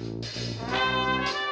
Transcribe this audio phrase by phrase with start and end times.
[0.00, 1.49] Música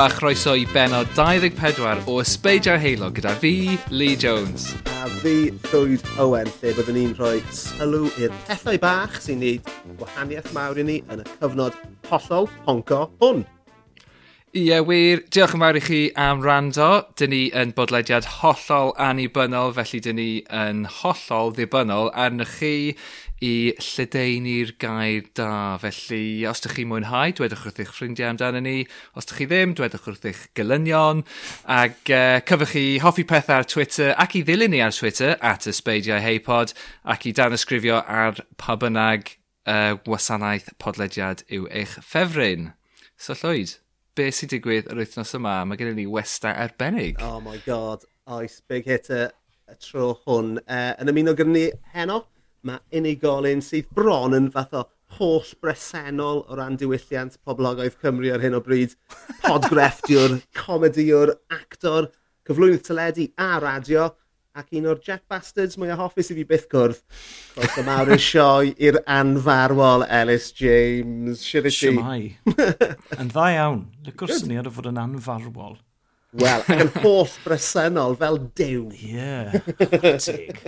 [0.00, 4.70] a chroeso i benod 24 o Ysbeidiau Heilo gyda fi, Lee Jones.
[4.96, 9.68] A fi, Llwyd Owen, lle byddwn ni'n rhoi sylw i'r pethau bach sy'n neud
[10.00, 11.76] gwahaniaeth mawr i ni yn y cyfnod
[12.08, 13.44] hollol honco hwn.
[14.50, 15.20] Ie, wir.
[15.30, 17.04] Diolch yn fawr i chi am rando.
[17.14, 22.72] Dyn ni yn bodlediad hollol anibynnol, felly dyn ni yn hollol ddibynnol arnych chi
[23.46, 25.76] i lledeini'r gair da.
[25.78, 28.88] Felly, os ydych chi mwynhau, dwedwch wrth eich ffrindiau amdano ni.
[29.14, 31.22] Os ydych chi ddim, dwedwch wrth eich gylynion.
[31.70, 35.68] Ac uh, cyfwch chi hoffi pethau ar Twitter ac i ddilyn ni ar Twitter at
[35.70, 36.74] ysbeidiau heipod
[37.06, 39.30] ac i dan ysgrifio ar pa bynnag
[39.70, 42.72] uh, wasanaeth podlediad yw eich ffefryn.
[43.14, 43.76] So llwyd
[44.16, 45.60] be sy'n digwydd yr wythnos yma.
[45.66, 47.20] Mae gennym ni westa arbennig.
[47.24, 49.30] Oh my god, oes, big hitter
[49.70, 50.56] y tro hwn.
[50.66, 52.24] Uh, yn ymuno gyda ni heno,
[52.66, 54.86] mae unigolyn sydd bron yn fath o
[55.18, 58.96] holl bresennol o ran diwylliant poblogaeth Cymru ar hyn o bryd.
[59.44, 62.10] Podgrefftiwr, comediwr, actor,
[62.46, 64.10] cyflwynydd teledu a radio
[64.58, 66.98] ac un o'r Jack Bastards mwy hoffus i fi byth cwrdd.
[67.60, 71.44] y mawr i'r sioe i'r anfarwol Ellis James.
[71.44, 71.76] Siwr i ti.
[71.78, 72.24] Siamai.
[73.20, 73.84] yn dda iawn.
[74.08, 75.78] Lycwr syniad o fod yn anfarwol.
[76.40, 78.84] Wel, ac yn holl bresennol fel dew.
[78.94, 79.56] Ie, yeah,
[80.26, 80.60] teg.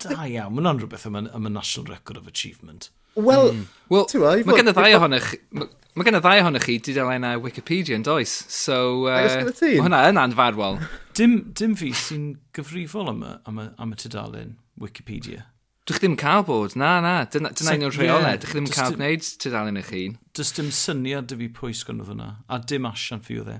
[0.00, 2.88] Da iawn, mae'n rhywbeth am y National Record of Achievement.
[3.16, 3.66] Wel, mm.
[3.90, 5.32] well, well mae gen y ddau ohonych,
[5.98, 9.08] Mae gen y ddau ohonych chi dudalennau Wikipedia yn does, so...
[9.08, 9.72] Uh, Agos ti?
[9.74, 10.76] Mae hwnna yn anfarwol.
[11.18, 15.48] dim, dim fi sy'n gyfrifol am y, am y, am y tudalen Wikipedia.
[15.90, 19.26] Dwi'ch ddim cael bod, na, na, dyna, dyna un o'r rheolau, dwi'ch ddim cael gwneud
[19.42, 20.14] tudalen eich hun.
[20.38, 23.58] Does dim syniad dy fi pwys gan oedd hwnna, a dim asian fi o dde.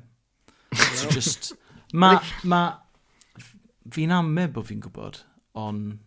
[1.01, 1.51] So just,
[1.91, 2.13] ma,
[2.47, 2.63] ma,
[3.91, 5.25] fi'n ame bod fi'n gwybod,
[5.59, 5.99] ond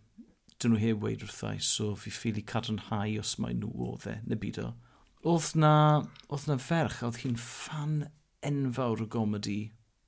[0.56, 4.40] dyn nhw heb weid wrthau, so fi ffili cadarnhau os mae nhw o dde, neu
[4.40, 4.70] byd o
[5.24, 5.74] oedd na,
[6.28, 8.04] oedd na ferch, oedd hi'n fan
[8.44, 9.60] enfawr o gomedi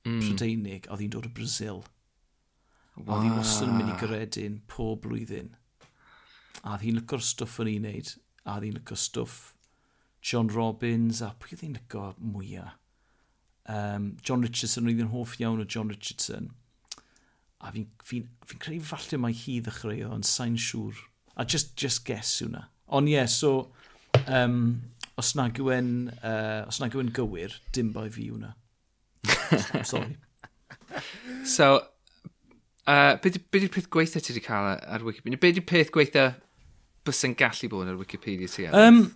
[0.05, 0.19] mm.
[0.21, 1.83] Prydeinig, oedd hi'n dod o Brazil.
[2.97, 3.17] Wow.
[3.17, 4.01] Oedd hi wastad yn mynd i ah.
[4.01, 5.53] gyredin pob blwyddyn.
[6.63, 8.13] A oedd hi'n lygo'r stwff o'n i'n neud,
[8.45, 9.39] a oedd hi'n lyco'r stwff
[10.27, 12.77] John Robbins, a pwy oedd hi'n lygo mwyaf?
[13.67, 16.51] Um, John Richardson, oedd hi'n hoff iawn o John Richardson.
[17.57, 21.01] A fi'n fi, fi, fi creu falle mae hi ddechreuodd, ond sain siŵr.
[21.37, 22.53] A just, just guess yw.
[22.87, 23.71] Ond ie, yeah, so...
[24.27, 25.91] Um, os na gwen,
[26.21, 28.53] uh, os na gwen gywir, dim bai fi hwnna.
[29.91, 30.17] Sorry.
[31.43, 31.71] so,
[32.87, 35.41] uh, be di'r peth gweitha ti wedi cael ar Wikipedia?
[35.41, 36.27] Be di'r peth gweitha
[37.07, 38.67] bys yn gallu bod ar Wikipedia ti?
[38.69, 39.07] Um,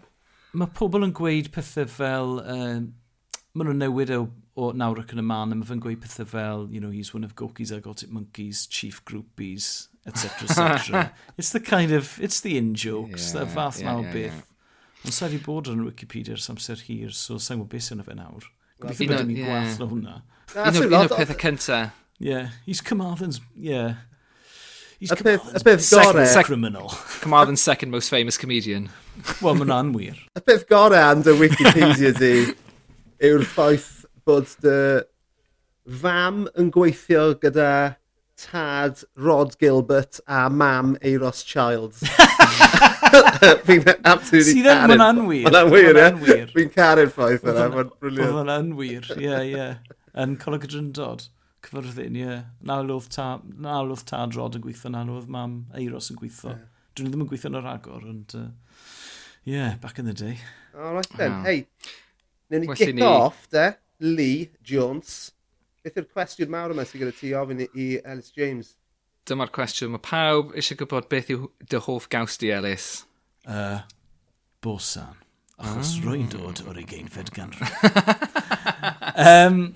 [0.58, 2.42] mae pobl yn gweud pethau fel...
[2.42, 2.90] Um,
[3.52, 6.00] maen nhw'n newid e o, o nawr ac yn y man, a mae fe'n gweud
[6.04, 11.02] pethau fel, you know, he's one of Goki's Agotic Monkeys, chief groupies, etc, etc.
[11.38, 14.38] it's the kind of, it's the in-jokes, yeah, the fath yeah, mawr yeah, beth.
[14.40, 14.51] Yeah.
[15.02, 18.14] Ond sa'i wedi bod yn Wikipedia ers amser hir, so sa'n gwybod beth sy'n fe
[18.18, 18.46] nawr.
[18.82, 20.16] Gobeithio bod ni'n gwaith na hwnna.
[20.62, 21.82] Un o'r pethau cynta.
[22.22, 23.96] Yeah, he's Carmarthen's, yeah.
[25.00, 26.90] He's Carmarthen's beth, second, second criminal.
[27.22, 28.92] Carmarthen's second most famous comedian.
[29.42, 30.20] Wel, mae'n anwyr.
[30.38, 32.34] Y peth gorau and y Wikipedia di
[33.26, 33.90] yw'r ffaith
[34.26, 34.78] bod dy
[36.02, 37.72] fam yn gweithio gyda
[38.38, 42.06] tad Rod Gilbert a mam Eros Childs.
[43.68, 45.46] Fi'n absolutely Sydd yn ma'n anwyr.
[45.48, 46.40] Ma'n anwyr, ie?
[46.54, 48.32] Fi'n caru'r ffaith yna, ma'n briliant.
[48.32, 49.98] Oedd yn anwyr, ie, ie.
[50.24, 51.28] Yn Coleg y Dryndod,
[51.68, 52.40] cyfyrddin, ie.
[52.68, 53.28] Nawr oedd ta,
[53.68, 56.56] nawr oedd ta drod yn gweithio, nawr oedd mam Eiros yn gweithio.
[56.56, 56.66] Yeah.
[56.98, 58.36] Dwi'n ddim yn gweithio yn yr agor, ond...
[58.38, 58.50] Uh,
[59.48, 60.38] yeah, back in the day.
[60.76, 61.44] All right then, wow.
[61.48, 61.68] hey.
[62.52, 63.06] Newn ni kick ni...
[63.08, 63.72] off, de.
[64.02, 65.32] Lee Jones.
[65.82, 68.76] Beth yw'r cwestiwn mawr yma sydd gyda ti ofyn i, i Ellis James?
[69.30, 69.94] Dyma'r cwestiwn.
[69.94, 72.90] Mae pawb eisiau gwybod beth yw dy hoff gaws di, Ellis
[73.48, 73.82] uh,
[74.62, 75.18] bosan.
[75.62, 76.06] Achos oh.
[76.08, 77.74] rwy'n dod o'r ugeinfed ganrif.
[79.28, 79.68] um,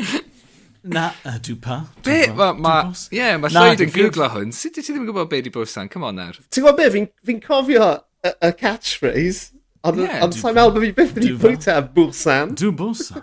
[0.82, 1.82] na, uh, dw pa?
[2.06, 2.24] Be?
[2.32, 4.54] Dw ma, ma, dw yeah, mae Lloyd yn googlo hwn.
[4.56, 5.92] Sut ti ddim yn gwybod be di bosan?
[5.94, 6.40] Come on nawr.
[6.50, 6.96] Ti'n gwybod beth?
[6.98, 9.52] Fi'n fi cofio y, y catchphrase.
[9.86, 12.56] Ond yeah, on sa'n meddwl bod fi byth wedi pwyta ar bwsan.
[12.58, 13.22] Dw Bosan.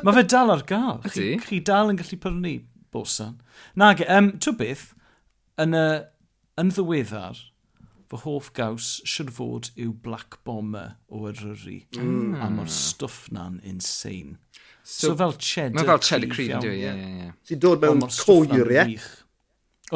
[0.00, 1.02] Mae fe dal ar gael.
[1.12, 2.54] Chi, chi dal yn gallu prynu
[2.96, 3.34] bwsan.
[3.76, 4.86] Nag, um, tw beth,
[5.60, 5.84] yn y
[6.58, 7.42] yn ddiweddar,
[8.08, 11.82] fy hoff gaws siwr fod yw Black Bomber o Eryri.
[11.98, 12.38] Mm.
[12.40, 14.38] A mae'r stwff na'n insane.
[14.82, 15.76] So, so fel cheddar.
[15.76, 17.32] Mae fel cheddar cream, dwi, ie, ie, ie.
[17.50, 18.98] Sy'n dod mewn coir, ie?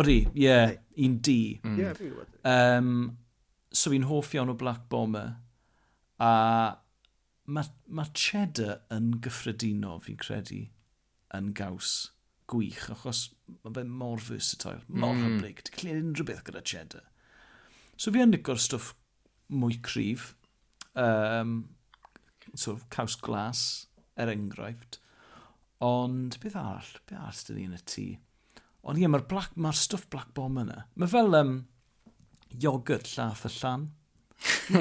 [0.01, 0.59] Ori, ie,
[1.07, 1.41] un di.
[1.65, 2.13] Mm.
[2.49, 2.93] Um,
[3.73, 5.39] so fi'n hoff iawn o Black Bomber.
[6.21, 6.33] A
[7.53, 10.67] mae ma cheddar yn gyffredinol, fi'n credu,
[11.35, 11.95] yn gaws
[12.53, 13.31] gwych, achos
[13.63, 15.25] mae fe mor versatile, mor mm.
[15.25, 15.65] hyblyg.
[15.65, 17.09] Ti'n clear unrhyw beth gyda cheddar.
[18.03, 18.97] So fi yn licor stwff
[19.55, 20.33] mwy cryf,
[20.99, 21.53] um,
[22.59, 23.61] so caws glas,
[24.19, 24.99] er enghraifft.
[25.87, 26.89] Ond beth arall?
[27.07, 28.07] Beth arall sydd ni yn y tŷ?
[28.91, 30.81] Ond ie, mae'r black, ma stwff black bomb yna.
[30.99, 31.53] Mae fel um,
[32.65, 33.87] yogurt llath y llan.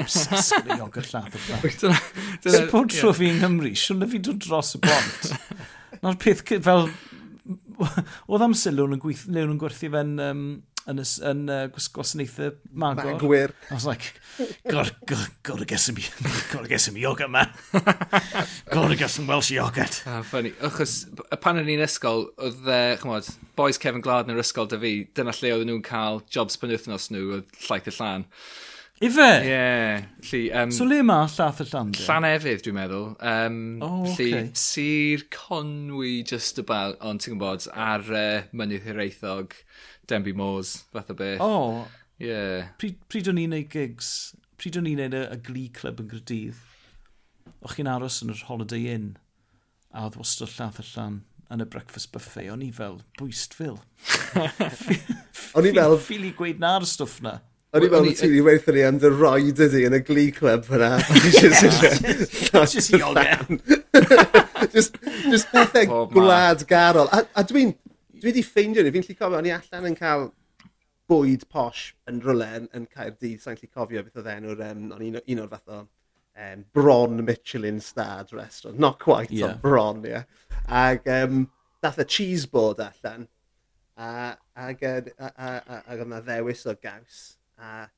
[0.00, 2.02] Obsessed gyda yogurt llath y llan.
[2.42, 5.30] Dyna bod tro fi yng Nghymru, siwrna fi dod dros y bont.
[6.02, 6.88] Na'r peth fel...
[8.26, 10.44] Oedd am sylw yn gweithio, yn gwerthu fe'n um,
[10.90, 11.60] yn, y, yn uh,
[11.94, 13.12] gwasanaethau magor.
[13.12, 13.54] Magwyr.
[13.70, 14.14] I was like,
[14.68, 15.96] god, god, gotta get some,
[16.52, 17.50] gotta get some yogurt, man.
[18.70, 20.02] gotta get some Welsh yogurt.
[20.06, 20.52] Ah, funny.
[20.64, 21.06] Achos,
[21.40, 24.80] pan o'n i'n ysgol, oedd, e, uh, chymod, boys Kevin Glad yn yr ysgol da
[24.82, 28.28] fi, dyna lle oedden nhw'n cael jobs penwthnos nhw, oedd llaeth y llan.
[29.02, 29.18] Ife?
[29.18, 29.48] Ie.
[29.48, 30.02] Yeah.
[30.30, 31.90] Lly, um, so le mae llath y llan?
[32.04, 33.08] Llan efydd, dwi'n meddwl.
[33.18, 34.50] Um, oh, lli, okay.
[34.54, 39.56] Sir Conwy, just about, ond ti'n gwybod, ar uh, mynydd Hiraethog.
[40.12, 41.40] Denby Moores, fath o beth.
[41.40, 41.48] O.
[41.48, 41.88] Oh,
[42.20, 42.68] yeah.
[42.76, 44.10] Pryd, pryd o'n i'n neud gigs?
[44.60, 46.58] Pryd o'n i'n neud y, y Glee Club yn Grydydd?
[47.64, 49.14] O'ch chi'n aros yn yr Holiday Inn?
[49.92, 51.22] A oedd wastad llath allan
[51.52, 52.50] yn y breakfast buffet.
[52.52, 53.78] O'n i fel bwyst fil.
[55.56, 55.96] o'n i fel...
[56.04, 57.38] Fili gweud na'r stwff na.
[57.72, 60.66] O'n i fel ti wedi weithio ni am dy roed ydi yn y glee club
[60.68, 60.98] fyna.
[62.68, 63.38] Just yoga.
[64.72, 65.00] Just
[65.54, 67.08] pethau gwlad garol.
[67.08, 67.72] A, a dwi'n
[68.22, 70.28] dwi wedi ffeindio ni, fi'n lli cofio, o'n i allan yn cael
[71.10, 75.04] bwyd posh yn rolen yn yn Caerdydd, sa'n lli cofio beth oedd enw'r, um, o'n
[75.08, 78.78] un, un o'r fath o um, bron Michelin starred restaurant.
[78.78, 79.50] Not quite, yeah.
[79.50, 80.14] ond bron, ie.
[80.14, 80.24] Yeah.
[80.68, 81.48] Ag um,
[81.82, 83.26] dath y cheese board allan,
[83.96, 87.22] a, ag, a, a, a, ag yna ddewis o gaws.
[87.58, 87.88] A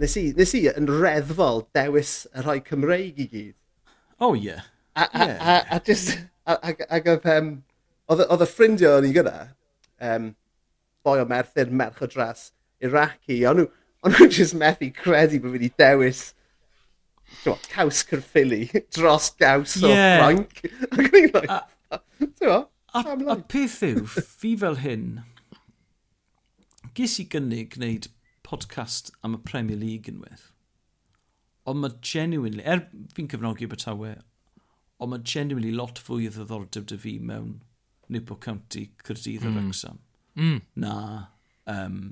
[0.00, 3.56] nes i, nes i yn reddfol dewis y rhai Cymreig i gyd.
[4.18, 4.52] Oh, ie.
[4.52, 4.68] Yeah.
[4.94, 5.36] A, a, yeah.
[5.40, 7.52] a, a, a, just, ag, ag oedd, um,
[8.12, 9.36] oedd y ffrindio o'n i gyda,
[10.02, 10.32] um,
[11.06, 12.50] boi o merthyr, merch o dras,
[12.82, 13.42] Iraqi.
[13.48, 13.68] Ond nhw,
[14.02, 16.32] ond nhw jyst methu credu bod wedi dewis
[17.44, 20.18] what, caws Cyrffili dros gaws yeah.
[20.18, 20.64] o Ffranc.
[20.92, 21.60] Ac o'n i'n like,
[21.90, 22.00] a,
[22.94, 23.04] a,
[23.34, 25.06] a peth yw, fi fel hyn,
[26.98, 28.10] ges i gynnig gwneud
[28.46, 30.50] podcast am y Premier League unwaith.
[31.68, 34.16] Ond mae genuinely, er fi'n cyfnogi Abertawe,
[35.02, 37.60] ond mae genuinely lot fwy o ddiddordeb dy fi mewn
[38.12, 39.48] Newport County, Cyrdydd mm.
[39.48, 40.02] a Wrexham.
[40.38, 40.58] Mm.
[40.84, 40.96] Na,
[41.72, 42.02] um,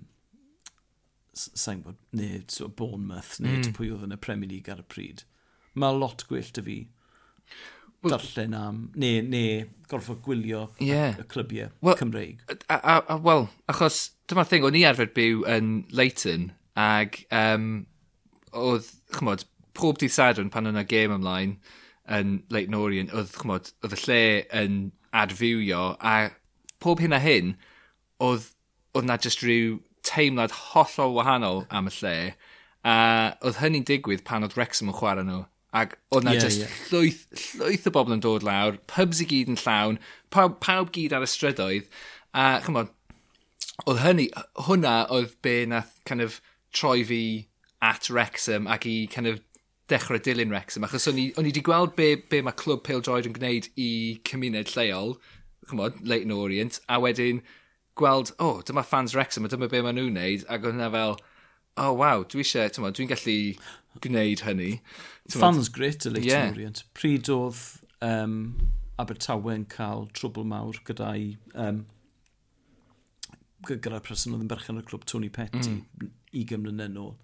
[1.37, 3.75] sa'n bod, neu so, Bournemouth, neu mm.
[3.77, 5.25] pwy oedd yn y Premier League ar y pryd.
[5.79, 6.79] Mae lot gwyllt y fi
[8.09, 11.19] darllen am, neu, neu gorfod gwylio yeah.
[11.19, 12.41] y, y clybiau well, Cymreig.
[12.49, 14.01] A, a, a, wel, achos
[14.31, 16.49] dyma'r thing, o'n i arfer byw yn Leighton,
[16.81, 17.69] ag um,
[18.57, 19.45] oedd, chymod,
[19.77, 21.59] pob dydd Sadwrn pan yna gêm ymlaen
[22.11, 24.23] yn Leighton Orient, oedd, chymod, oedd y lle
[24.63, 24.81] yn
[25.17, 26.31] adfywio, a
[26.81, 27.55] pob hyn a hyn,
[28.23, 28.51] oedd,
[28.95, 32.15] oedd na just rhyw teimlad hollol wahanol am y lle,
[32.85, 32.95] a
[33.45, 35.43] oedd hynny'n digwydd pan oedd Wrexham yn chwarae nhw.
[35.77, 36.79] Ac oedd na yeah, just yeah.
[36.91, 37.27] llwyth,
[37.61, 40.01] llwyth o bobl yn dod lawr, pubs i gyd yn llawn,
[40.35, 41.91] pawb, pawb gyd ar y strydoedd,
[42.35, 42.91] a chymod,
[43.87, 44.27] oedd hynny,
[44.67, 46.41] hwnna oedd be nath kind of
[46.75, 47.23] troi fi
[47.83, 49.41] at Wrexham ac i kind of
[49.91, 53.29] dechrau dilyn Wrexham, achos o'n i, o'n i wedi gweld be, be mae Clwb Peldroed
[53.29, 53.91] yn gwneud i
[54.29, 55.17] cymuned lleol,
[55.71, 57.43] chymod, Leighton Orient, a wedyn
[57.99, 60.91] gweld, o, oh, dyma fans Wrexham, a dyma be maen nhw'n wneud, ac oedd hwnna
[60.95, 63.39] fel, o, oh, waw, dwi eisiau, dwi'n gallu
[64.05, 64.73] gwneud hynny.
[65.29, 66.53] Tyma, fans grit y Leighton yeah.
[66.55, 66.85] Orient.
[66.97, 67.63] Pryd oedd
[68.07, 68.37] um,
[69.01, 71.85] Abertawe yn cael trwbl mawr gyda'i um,
[73.67, 76.13] gyda'r person oedd yn berchen o'r clwb Tony Petty mm.
[76.37, 77.15] i gymryd yn ôl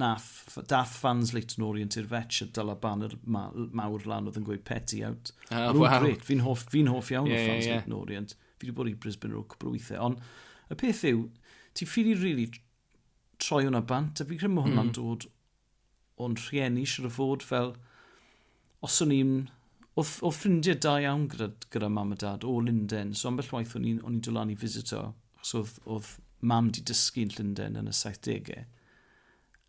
[0.00, 4.46] nath, dath fans Leighton Orient i'r fetch a dyla banner ma mawr lan oedd yn
[4.48, 5.30] gweud petty out.
[5.50, 6.00] Oh, Rwy'n wow.
[6.02, 7.78] gret, fi'n hoff, fi hoff iawn yeah, o fans yeah.
[7.78, 8.34] Leighton Orient.
[8.58, 10.10] Fi wedi bod i Brisbane Rook weithiau.
[10.10, 11.26] ond y peth yw,
[11.78, 12.62] ti'n ffili rili really
[13.42, 14.96] troi hwnna bant, a fi'n credu mae hwnna'n mm.
[14.98, 15.28] dod
[16.24, 17.74] o'n rhieni siwr o fod fel,
[18.84, 19.34] os o'n i'n,
[19.98, 23.88] o ffrindiau da iawn gyda, gyda mam a dad o Linden, so ambell waith o'n
[23.90, 25.02] i'n dod lan i visito,
[25.38, 28.64] achos oedd, oedd mam di dysgu yn Linden yn y 70au.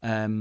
[0.04, 0.40] Um,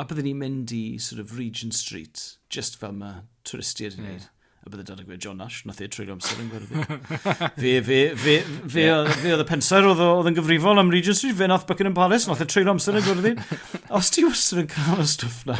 [0.00, 4.24] a byddwn ni'n mynd i sort of Regent Street, just fel mae twristiaid yn gwneud.
[4.26, 4.38] Mm.
[4.62, 6.84] A byddai dad yn gweud John Nash, nath ei treulio amser yn gwerddi.
[7.62, 8.84] fe, fe, fe, fe,
[9.18, 12.28] fe oedd y pensaer oedd oedd yn gyfrifol am Regent Street, fe nath Buckingham Palace,
[12.30, 13.32] nath ei treulio amser yn gwerddi.
[13.98, 15.58] Os ti wastad yn cael y stwff na,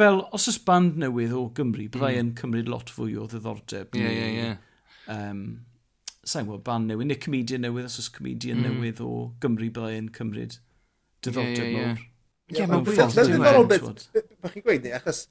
[0.00, 2.22] fel os ys band newydd o Gymru, byddai mm.
[2.22, 4.00] yn cymryd lot fwy o ddiddordeb.
[4.00, 4.54] Ie, ie, ie.
[5.12, 5.44] Um,
[6.30, 8.66] Sa'n gwybod, band newydd, neu comedian newydd, os oes comedian mm.
[8.68, 10.56] newydd o Gymru, byddai yn cymryd
[11.24, 11.82] diddordeb Ie, ie, ie.
[11.84, 12.06] mawr.
[12.50, 13.02] Ie, mae'n bwyd.
[13.02, 14.08] Mae'n ddiddorol beth,
[14.42, 15.26] bach chi'n gweud ni, achos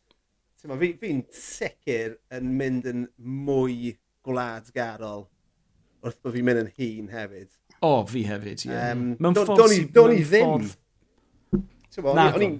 [0.60, 3.06] fi'n fi sicr yn mynd yn
[3.48, 3.96] mwy
[4.28, 5.28] gwladgarol
[6.04, 7.50] wrth bod fi'n mynd yn hun hefyd.
[7.86, 8.74] O, fi hefyd, ie.
[8.74, 8.92] Yeah.
[8.94, 9.60] Um, Mewn ffordd...
[9.96, 10.68] Do'n i ddim.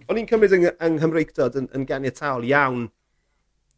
[0.10, 2.88] O'n i'n cymryd yng, yng Nghymreictod yn, yn ganiataol iawn.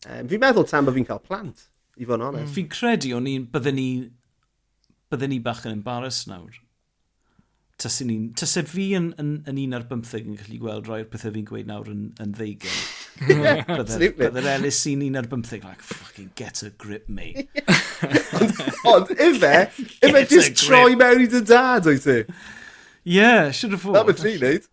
[0.07, 1.67] Um, fi'n meddwl tan bod fi'n cael plant,
[1.97, 2.29] i fod yn mm.
[2.29, 2.49] onest.
[2.49, 2.55] Mm.
[2.57, 3.47] Fi'n credu o'n i'n...
[3.53, 3.89] Bydden ni...
[5.11, 6.53] Bydden ni bach yn embarrass nawr
[7.81, 8.23] tasyn ni'n...
[8.37, 11.69] Tasyn fi yn, yn, yn un ar bymtheg yn gallu gweld rhoi'r pethau fi'n gweud
[11.69, 12.81] nawr yn, yn ddeugen.
[14.21, 17.49] Byddai'r Elis sy'n un ar bymtheg, like, fucking get a grip, mate.
[18.91, 19.53] Ond ife,
[20.07, 22.21] ife just troi mewn i dy dad, o'i ti?
[23.03, 23.99] Yeah, should have thought.
[23.99, 24.67] That was ni'n neud.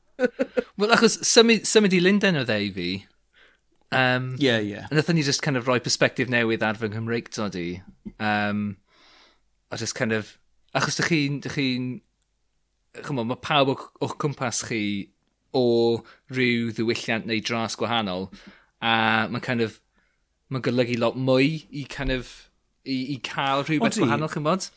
[0.78, 2.90] Wel, achos symud e i Linden o ddeu fi,
[3.90, 4.86] Um, yeah, yeah.
[4.90, 7.80] Nath ni just kind of roi perspective newydd ar fy Nghymreig dod i.
[8.20, 8.76] Um,
[9.70, 10.36] a just kind of...
[10.76, 11.40] Achos dych chi'n...
[11.44, 11.86] Dych chi'n
[13.06, 14.82] chymod, mae pawb o'ch cwmpas chi
[15.56, 15.64] o
[16.32, 18.28] rhyw ddiwylliant neu dras gwahanol
[18.84, 18.92] a
[19.32, 19.80] mae'n kind of,
[20.52, 22.30] mae'n golygu lot mwy i kind of,
[22.84, 24.68] i, i cael rhywbeth Odi, gwahanol, chymod?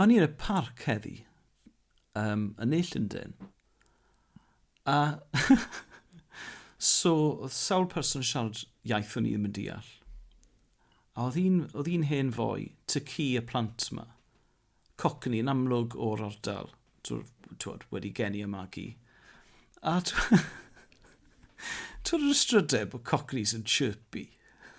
[0.00, 1.16] O'n i yn y parc heddi,
[2.18, 3.36] um, yn ei Llundain,
[4.90, 4.98] a
[6.94, 7.14] so
[7.46, 9.92] oedd sawl person siarad iaith o'n i ddim yn deall.
[11.14, 14.08] A oedd un hen fwy, ty cu y plant yma,
[15.00, 18.96] cocni yn amlwg o'r ardal– twod, wedi geni y gi.
[19.82, 20.00] A
[22.04, 24.28] twyd yr ystrydau bod cockneys yn chirpy.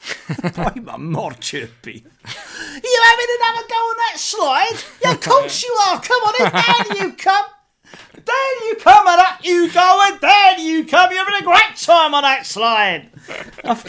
[0.57, 2.01] Boi ma mor chirpy.
[2.01, 4.79] You having another go on that slide?
[5.03, 6.01] Yeah, of course you are.
[6.01, 6.51] Come on in.
[6.51, 7.45] Down you come.
[8.15, 11.11] Down you come and up you go and down you come.
[11.11, 13.09] You're having a great time on that slide.
[13.63, 13.83] I've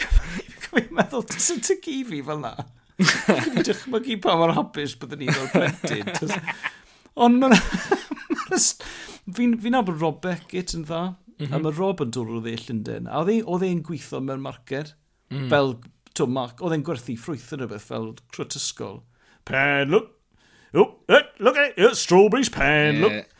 [0.77, 2.53] fi'n meddwl, dwi'n tygu fi fel na.
[2.97, 6.07] Dwi'n dychmygu pa mor hapus byddwn ni fel plentyn.
[7.17, 7.55] Ond mae'n
[9.37, 11.51] fi'n fi nabod Rob Beckett yn dda, mm -hmm.
[11.51, 11.65] a mhm.
[11.67, 14.95] mae Rob yn dod o dde Llundain, a oedd e'n gweithio mewn marced,
[15.33, 15.47] mm.
[15.51, 15.75] fel,
[16.17, 19.01] to, marc, oedd e'n gwerthu ffrwyth yn rhywbeth fel crwtysgol.
[19.47, 20.13] Pen, look,
[20.73, 23.03] oh, eh, look at it, strawberries, pen, yeah.
[23.05, 23.33] look.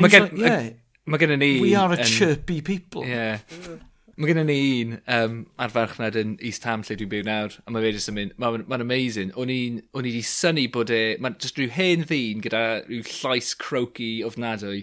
[0.00, 0.68] Mae gen, like, yeah,
[1.04, 1.54] ma gen ni...
[1.60, 3.04] We are a um, chirpy people.
[3.04, 3.44] Yeah.
[3.52, 3.80] Mm.
[4.20, 7.72] Mae gennym ni un um, ar farchnad yn East Ham lle dwi'n byw nawr, a
[7.72, 9.32] mae fe jyst yn mynd, mae'n ma amazing.
[9.40, 14.10] O'n i wedi syni bod e, mae'n just rhyw hen ddyn gyda rhyw llais croaky
[14.28, 14.82] ofnadwy,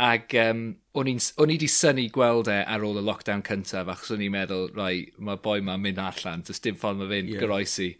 [0.00, 0.64] ac um,
[0.96, 4.70] o'n i wedi syni gweld e ar ôl y lockdown cyntaf, achos o'n i'n meddwl,
[4.78, 7.44] rai, mae boi ma'n mynd allan, dys dim ffordd mae fe'n yeah.
[7.44, 7.92] goroesi.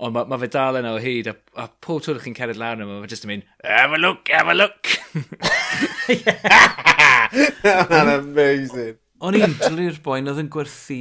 [0.00, 2.80] Ond mae ma fe dal yna o hyd, a, a pob tŵr chi'n cered lawr
[2.80, 4.96] yna, mae'n jyst yn mynd, have a look, have a look!
[7.60, 8.96] That's amazing.
[9.24, 11.00] O'n i'n dlir boen oedd yn gwerthu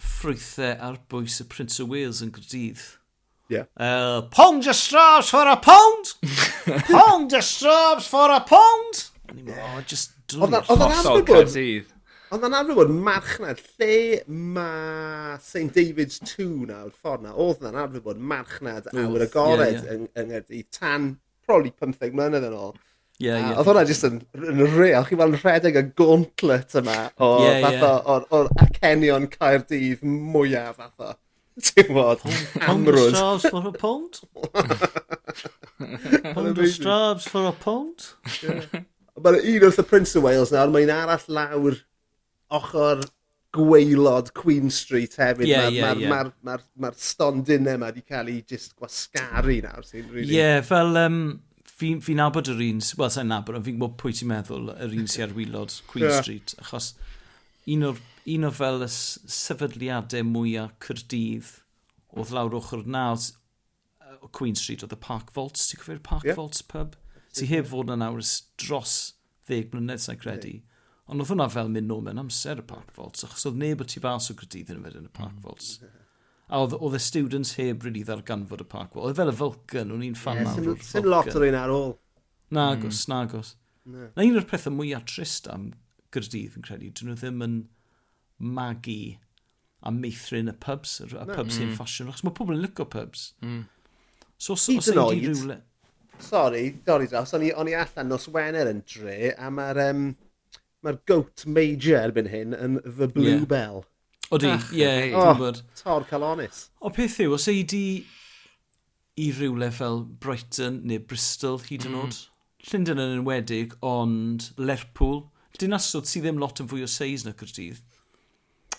[0.00, 2.80] ffrwythau ar bwys y Prince of Wales yn Grydydd.
[3.50, 3.66] Yeah.
[3.76, 6.14] Uh, pound your straws for a pound!
[6.88, 9.04] pound your straws for a pound!
[9.28, 10.46] O'n i'n meddwl, oh, just dlir.
[10.46, 11.96] Oedd yn arfer bod...
[12.30, 13.94] Ond yna rhywun bod marchnad, lle
[14.30, 20.06] mae St David's 2 nawr, ffordd na, oedd yna'n arfer bod marchnad awr agored yng
[20.14, 22.78] Nghyrdydd tan probably 15 mlynedd yn ôl.
[23.20, 23.48] Ie, ie.
[23.52, 27.90] Oedd hwnna jyst yn, yn real, chi'n fel rhedeg y gauntlet yma o yeah, fatha,
[27.90, 28.06] yeah.
[28.14, 31.18] o'r, or acenion Caerdydd mwyaf fatha.
[31.60, 32.22] Ti'n bod,
[32.64, 33.12] amrwyd.
[33.12, 34.22] straws for a pound?
[36.32, 38.06] pound of straws for a pound?
[39.20, 41.76] Mae'n un wrth y Prince of Wales nawr, mae'n arall lawr
[42.56, 43.04] ochr
[43.52, 45.50] gweilod Queen Street hefyd.
[45.50, 46.08] Yeah, Mae'r yeah, ma, yeah.
[46.08, 49.84] ma, ma, ma, ma stondinau yma wedi cael ei just gwasgaru nawr.
[49.84, 50.34] sy'n Ie, really...
[50.38, 50.96] yeah, fel...
[51.04, 51.22] Um,
[51.80, 54.94] fi'n fi nabod yr un, wel, sa'n nabod, ond fi'n gwybod pwy ti'n meddwl yr
[54.96, 56.20] un sy'n ar wylod Queen yeah.
[56.20, 56.92] Street, achos
[57.70, 58.00] un o'r
[58.34, 61.52] un o fel y sefydliadau mwyaf cyrdydd
[62.16, 66.38] oedd lawr ochr na o Queen Street oedd y Park Vaults, ti'n cofio'r Park yeah.
[66.38, 66.98] Vaults pub?
[67.36, 68.22] sy'n heb fod na nawr
[68.58, 68.96] dros
[69.46, 70.56] ddeg mlynedd sa'n credu.
[70.58, 70.66] Yeah.
[71.10, 73.86] Ond oedd hwnna fel mynd nôl mewn amser y Park Vaults, achos oedd neb o
[73.86, 75.78] tu fas o Grydydd yn y Park Vaults.
[75.82, 75.99] Yeah
[76.50, 79.08] a oedd oedd y students heb rydw i ddarganfod y park wall.
[79.08, 80.84] Oedd fel y Vulcan, o'n i'n fan yeah, mawr.
[80.84, 81.92] Sim lot o'r un ar ôl.
[82.50, 83.12] Nagos, mm.
[83.14, 83.54] nagos.
[83.90, 84.10] Na.
[84.16, 85.70] na un o'r pethau mwyaf trist am
[86.14, 87.56] Gyrdydd, yn credu, dyn nhw ddim yn
[88.58, 89.00] magu
[89.86, 91.22] a meithrin y pubs, y no.
[91.30, 91.56] pubs mm.
[91.56, 93.30] sy'n ffasiwn, achos mae pobl yn lyco pubs.
[93.46, 93.62] Mm.
[94.36, 95.60] So, os, os oed, rhywle...
[96.20, 100.10] Sorry, dorri draws, o'n i, on i allan nos Wener yn dre, a mae'r um,
[100.84, 103.48] mae goat major erbyn hyn yn The Blue yeah.
[103.48, 103.84] Bell.
[104.30, 105.56] Odi, ie, dwi'n oh, gwybod.
[105.80, 106.68] Tor Calonis.
[106.78, 107.84] O peth yw, os ei di
[109.18, 112.02] i rywle fel Brighton neu Bristol hyd yn mm.
[112.04, 112.68] oed, mm.
[112.68, 115.24] Llundain yn enwedig, ond Lerpwl,
[115.58, 117.80] dinasodd sydd ddim lot yn fwy o seis na Cyrdydd.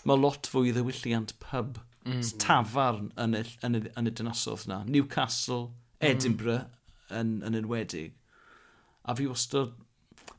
[0.08, 1.82] Mae lot fwy ddewilliant pub.
[2.08, 2.24] Mm.
[2.42, 4.80] Tafarn yn y, yn, y, yn y dynasodd na.
[4.88, 6.08] Newcastle, mm.
[6.08, 7.20] Edinburgh mm.
[7.20, 8.16] yn, yn enwedig.
[9.04, 9.76] A fi wastad...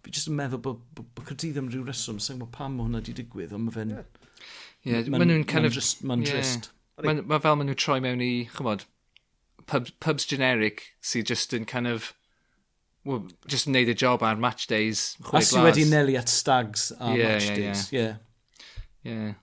[0.03, 2.87] Fi jyst yn meddwl bod, bod, bod Cyrdydd am ryw reswm, sy'n gwybod pam mae
[2.87, 3.97] hwnna wedi digwydd, ond mae fe'n...
[3.99, 4.22] Yeah
[4.83, 5.77] Yeah, maen nhw'n kind of...
[6.03, 6.71] Maen drist.
[7.03, 8.83] Mae ma fel maen nhw'n troi mewn i, chymod,
[9.69, 12.11] pub, pubs generic sydd just yn kind of...
[13.07, 15.13] Well, just yn neud y job ar match days.
[15.27, 17.85] A sy wedi nelu at stags ar yeah, match yeah, days.
[17.91, 18.13] Yeah.
[19.03, 19.13] yeah.
[19.13, 19.33] yeah.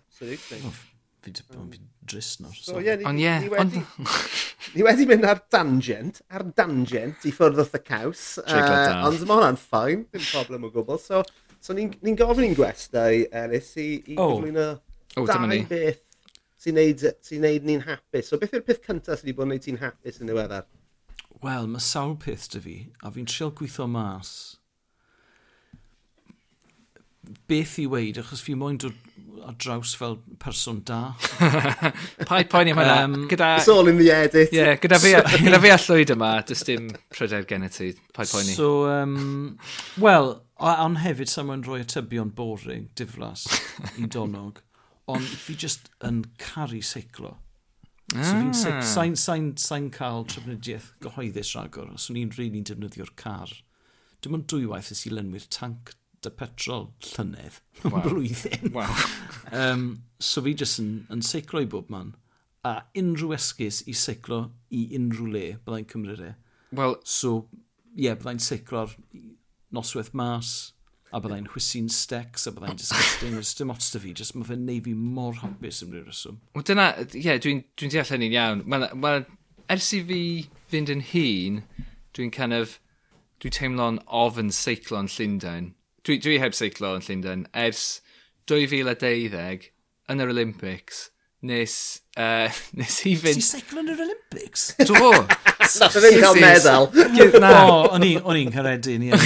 [0.00, 0.60] Absolutely.
[0.68, 0.76] Oh,
[1.24, 1.80] fi wedi
[2.12, 2.54] drist nawr.
[2.56, 3.82] So, yeah, ni, yeah, ni, wedi,
[4.74, 8.26] ni wedi mynd ar dangent, ar dangent i ffwrdd wrth y caws.
[8.44, 11.00] Uh, ond mae hwnna'n ffain, dim problem o gwbl.
[11.00, 11.24] So,
[11.60, 14.36] so ni'n ni gofyn i'n gwestau, Elis, i, i oh.
[14.36, 14.70] gyflwyno
[15.16, 15.64] O, dyma ni.
[15.70, 16.04] beth
[16.60, 18.30] sy'n neud, sy neud ni'n hapus.
[18.30, 20.68] So beth yw'r peth cyntaf sydd wedi bod yn neud ti'n hapus yn ddiweddar?
[21.40, 24.34] Wel, mae sawl peth dy fi, a fi'n trial gweithio mas.
[27.48, 28.96] Beth i weid, achos fi moyn dod
[29.46, 31.14] ar draws fel person da.
[32.28, 32.96] Paid poeni am hynna.
[33.04, 33.54] Um, gyda...
[33.58, 34.52] It's all in the edit.
[34.52, 37.92] Yeah, gyda fi, gyda fi a llwyd yma, dys dim pryder gen i ti.
[38.16, 38.56] Paid poeni.
[38.58, 39.56] So, um,
[40.02, 43.46] well, ond hefyd, sa'n mwyn rhoi atybion boring, diflas,
[43.96, 44.60] i donog.
[45.10, 47.36] Ond fi just yn caru seiclo.
[48.14, 48.24] Ah.
[48.24, 48.86] So fi'n sain, ah.
[48.92, 53.52] sain, sain, sain cael trefnidiaeth gyhoeddus rhagor, os so o'n i'n rili'n defnyddio'r car.
[54.20, 58.02] Dim ond dwy waith ys i lenwi'r tanc dy petrol llynedd wow.
[58.04, 58.72] blwyddyn.
[58.74, 58.96] Wow.
[59.56, 59.86] um,
[60.30, 62.12] so fi jyst yn, yn seiclo i bob man.
[62.66, 64.42] A unrhyw esgus i seiclo
[64.76, 66.34] i unrhyw le byddai'n cymryd e.
[66.76, 67.46] Well, so,
[67.94, 68.92] ie, yeah, byddai'n seiclo'r
[69.74, 70.74] noswaith mas,
[71.10, 74.62] a byddai'n hwysi'n stecs, a byddai'n disgusting, Oes dim ots da fi, jyst mae fe'n
[74.66, 76.38] neud fi mor hapus yn ryw reswm.
[76.54, 78.62] Wel dyna, ie, yeah, dwi'n dwi deall hynny'n iawn.
[78.70, 79.16] Ma, ma,
[79.74, 80.22] ers i fi
[80.70, 81.60] fynd yn hun,
[82.14, 82.78] dwi'n kind of,
[83.42, 85.72] dwi'n teimlo'n ofyn seiclo'n Llundain.
[86.06, 88.00] Dwi, dwi heb seiclo yn Llundain ers
[88.50, 89.70] 2012
[90.10, 91.09] yn yr Olympics
[91.42, 92.48] nes, uh,
[92.78, 93.38] nes i fynd...
[93.38, 94.70] Ti'n seiclo yn yr Olympics?
[94.88, 95.12] Do!
[95.80, 96.88] Nath o ddim cael meddal.
[97.40, 97.54] Na,
[97.94, 99.20] o'n i'n caredin, ie.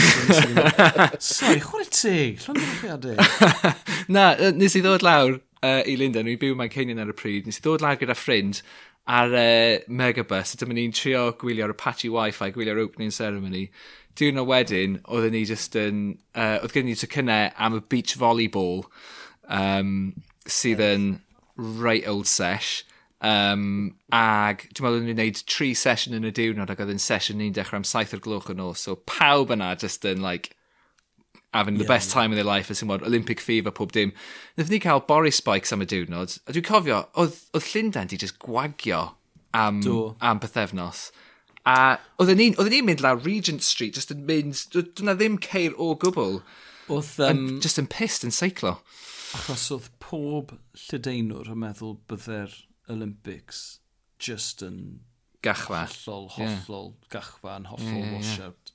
[1.19, 3.19] Sorry, chwarae teg, llon ddechreuadau.
[4.15, 7.49] Na, nes i ddod lawr uh, i Lundain, i'n byw mae'n ceinion ar y pryd,
[7.49, 8.63] nes i ddod lawr gyda ffrind
[9.11, 13.67] ar uh, Megabus, a dyma ni'n trio gwylio'r Apache Wi-Fi, gwylio'r opening ceremony.
[14.15, 16.07] Diwrno wedyn, oedden ni just yn...
[16.37, 18.85] Uh, oedd gen ni tocynnau am y beach volleyball,
[19.51, 20.13] um,
[20.47, 21.15] sydd yn...
[21.17, 22.85] Yes right old sesh.
[23.25, 27.41] Um, ag dwi'n meddwl ni'n gwneud tri sesiwn yn y diwrnod ac oedd yn sesiwn
[27.41, 28.85] ni'n dechrau am saith o'r gloch yn nos.
[28.85, 30.53] So pawb yna just yn like
[31.55, 32.21] having the yeah, best yeah.
[32.21, 34.13] time of their life, as in what, Olympic fever, pob dim.
[34.59, 38.19] Nid ni cael Boris Spikes am y diwrnod, a dwi'n cofio, oedd, oedd Llundain di
[38.21, 39.15] just gwagio
[39.55, 40.17] am, Do.
[40.21, 41.07] am pethefnos.
[41.65, 45.95] A oedden ni'n ni mynd lawr Regent Street, just yn mynd, dyna ddim ceir o
[45.95, 46.43] gwbl.
[46.93, 47.15] Oedd...
[47.25, 48.77] Um, just yn pissed yn seiclo.
[49.39, 50.55] Achos oedd pob
[50.87, 52.55] llydeinwr yn meddwl byddai'r
[52.95, 53.65] Olympics
[54.23, 54.79] just yn...
[55.45, 55.83] Gachfa.
[55.91, 57.09] Hollol, hollol, yeah.
[57.13, 58.71] gachfa yn hollol yeah, yeah, washout.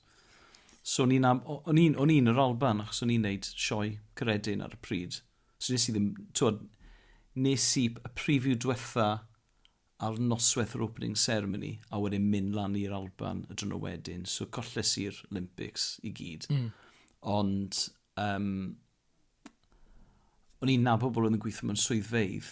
[0.84, 5.18] So o'n i'n yr Alban, achos o'n i'n neud sioe credin ar y pryd.
[5.58, 6.60] So nes i ddim, twod,
[7.40, 9.08] nes i y preview diwetha
[10.00, 14.28] ar noswaith yr opening ceremony, a wedyn mynd lan i'r Alban y dron o wedyn.
[14.28, 16.46] So colles i'r Olympics i gyd.
[16.52, 16.70] Mm.
[17.34, 17.82] Ond,
[18.20, 18.52] um,
[20.60, 22.50] o'n i'n nabod bobl yn gweithio mewn swyddfeidd,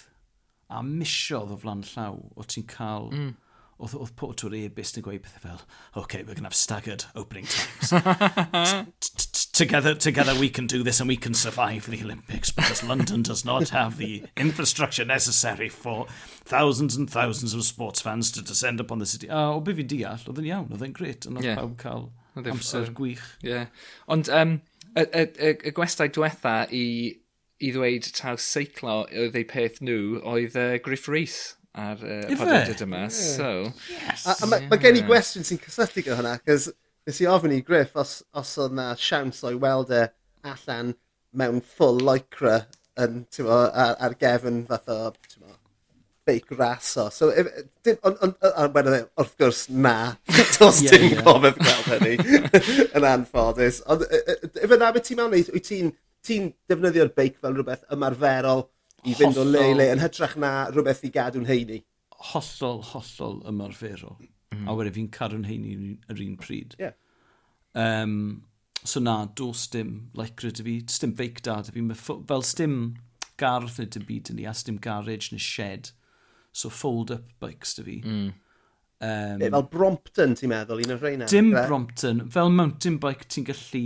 [0.69, 3.13] a misiodd o flan llaw, o ti'n cael...
[3.13, 3.37] Mm.
[3.79, 5.61] Oedd, oedd pot o'r e-bus yn gweud pethau fel,
[6.01, 7.93] OK, we're going to have staggered opening times.
[9.59, 13.45] together, together we can do this and we can survive the Olympics because London does
[13.45, 16.07] not have the infrastructure necessary for
[16.45, 19.29] thousands and thousands of sports fans to descend upon the city.
[19.29, 21.59] A o be fi deall, oedd yn iawn, oedd yn gret, ond oedd yeah.
[21.59, 23.25] pawb cael e amser e- gwych.
[23.47, 23.71] Yeah.
[24.11, 24.59] Ond um,
[24.95, 26.85] y, y, y, y gwestai diwetha i
[27.59, 31.39] i ddweud taw seiclo oedd eu peth nhw oedd uh, Griff Rhys
[31.79, 33.05] ar uh, podlediad yma.
[33.07, 33.15] Yeah.
[33.15, 33.49] So,
[33.95, 34.27] yes.
[34.27, 34.71] A, a mae yeah.
[34.71, 36.71] ma gen i gwestiwn sy'n cysylltu gyda hwnna, cos
[37.09, 40.07] nes i ofyn i Griff os, os oedd na siawns o'i weld e
[40.47, 40.95] allan
[41.39, 42.61] mewn full lycra
[42.99, 44.99] yn, mo, ar, ar gefn fath o
[45.41, 45.55] mo,
[46.29, 47.09] fake raso.
[47.15, 47.49] So, if,
[48.03, 48.91] on, on, on, on,
[49.23, 50.17] wrth gwrs, na.
[50.59, 51.23] dos yeah, dim yeah.
[51.27, 52.17] gofod gweld hynny
[52.99, 53.81] yn anffodus.
[53.89, 55.95] Ond, if yna beth ti'n mewn neud, wyt ti'n
[56.29, 58.67] ti'n defnyddio'r beic fel rhywbeth ymarferol
[59.05, 59.47] i fynd hollol.
[59.47, 61.83] o le i le yn hytrach na rhywbeth i gadw'n heini?
[62.33, 64.19] Hollol, hollol ymarferol.
[64.55, 64.65] Mm.
[64.67, 65.77] A wedyn fi'n cadw'n heini
[66.11, 66.75] yr un pryd.
[66.81, 66.97] Yeah.
[67.79, 68.45] Um,
[68.85, 72.75] so na, dos dim lycra dy fi, stim beic da dy fi, fel stim
[73.39, 75.93] gardd neu dim byd yn ni, a stim garage neu shed.
[76.53, 77.97] So fold-up bikes dy fi.
[78.03, 78.29] Mm.
[78.99, 81.29] Um, e, fel Brompton ti'n meddwl, un o'r rheina?
[81.31, 83.85] Dim Brompton, fel mountain bike ti'n gallu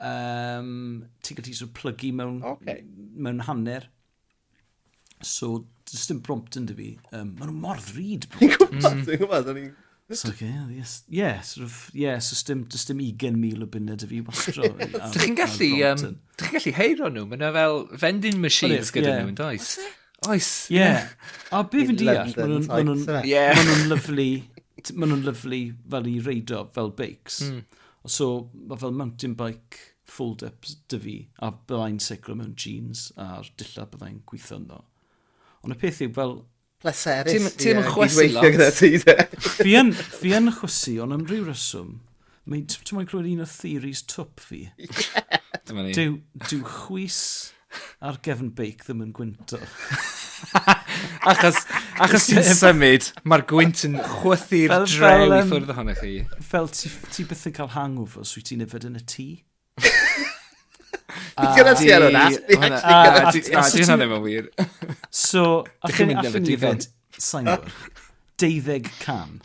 [0.00, 2.82] um, ti'n gallu sort of plygu mewn, okay.
[3.14, 3.88] mewn hanner.
[5.22, 6.92] So, just yn prompt yn dy fi.
[7.12, 8.28] Um, maen nhw mor ddrud.
[8.36, 9.04] Ti'n gwybod, mm.
[9.06, 9.52] ti'n gwybod.
[9.52, 9.74] o'n i'n...
[10.12, 14.06] So, okay, yes, yeah, sort of, yeah, so stym, just dim 20,000 o buned y
[14.06, 14.68] fi wastro.
[14.78, 16.04] Dych chi'n gallu, um,
[16.38, 19.24] dych chi'n gallu heiro nhw, mae'n fel vending e, machines gyda yeah.
[19.24, 19.72] nhw yn does.
[20.30, 20.50] Oes.
[20.70, 20.76] E?
[20.76, 21.08] Yeah.
[21.50, 24.28] A be fi'n deall, maen nhw'n lyflu,
[24.94, 25.60] maen nhw'n lyflu
[25.96, 27.40] fel i reidio fel bakes.
[27.48, 27.82] Mm.
[28.10, 33.86] So, mae fel mountain bike fold-ups dy fi, a byddai'n seiclo mewn jeans a'r dilla
[33.90, 34.82] byddai'n gweithio yno.
[35.66, 36.36] Ond y peth yw, fel...
[36.84, 37.54] Pleserus.
[37.56, 38.44] Ti'n yn eh, chwysu lot.
[38.52, 39.16] gyda ti, de.
[39.64, 41.96] Fi yn fi yn chwysu, ond am ryw reswm,
[42.46, 44.62] ti'n mwyn clywed un o theories twp fi.
[45.66, 46.12] Yeah.
[46.46, 47.16] Dyw chwys
[48.06, 49.58] ar gefn beic ddim yn gwynto.
[51.30, 51.62] achos,
[52.02, 56.14] achos ti'n symud, mae'r gwynt yn chwythu'r drew i ffwrdd ohonoch chi.
[56.52, 59.28] Fel ti, ti byth yn cael hangover, os wyt ti'n yfed yn y tŷ?
[61.36, 62.24] Fi gyda ti ar hwnna.
[62.48, 64.50] Ti'n gyda ddim yn wir.
[65.12, 65.44] So,
[65.84, 66.88] allan ni yfed,
[67.20, 67.70] sa'n gwybod,
[68.40, 69.38] deuddeg can.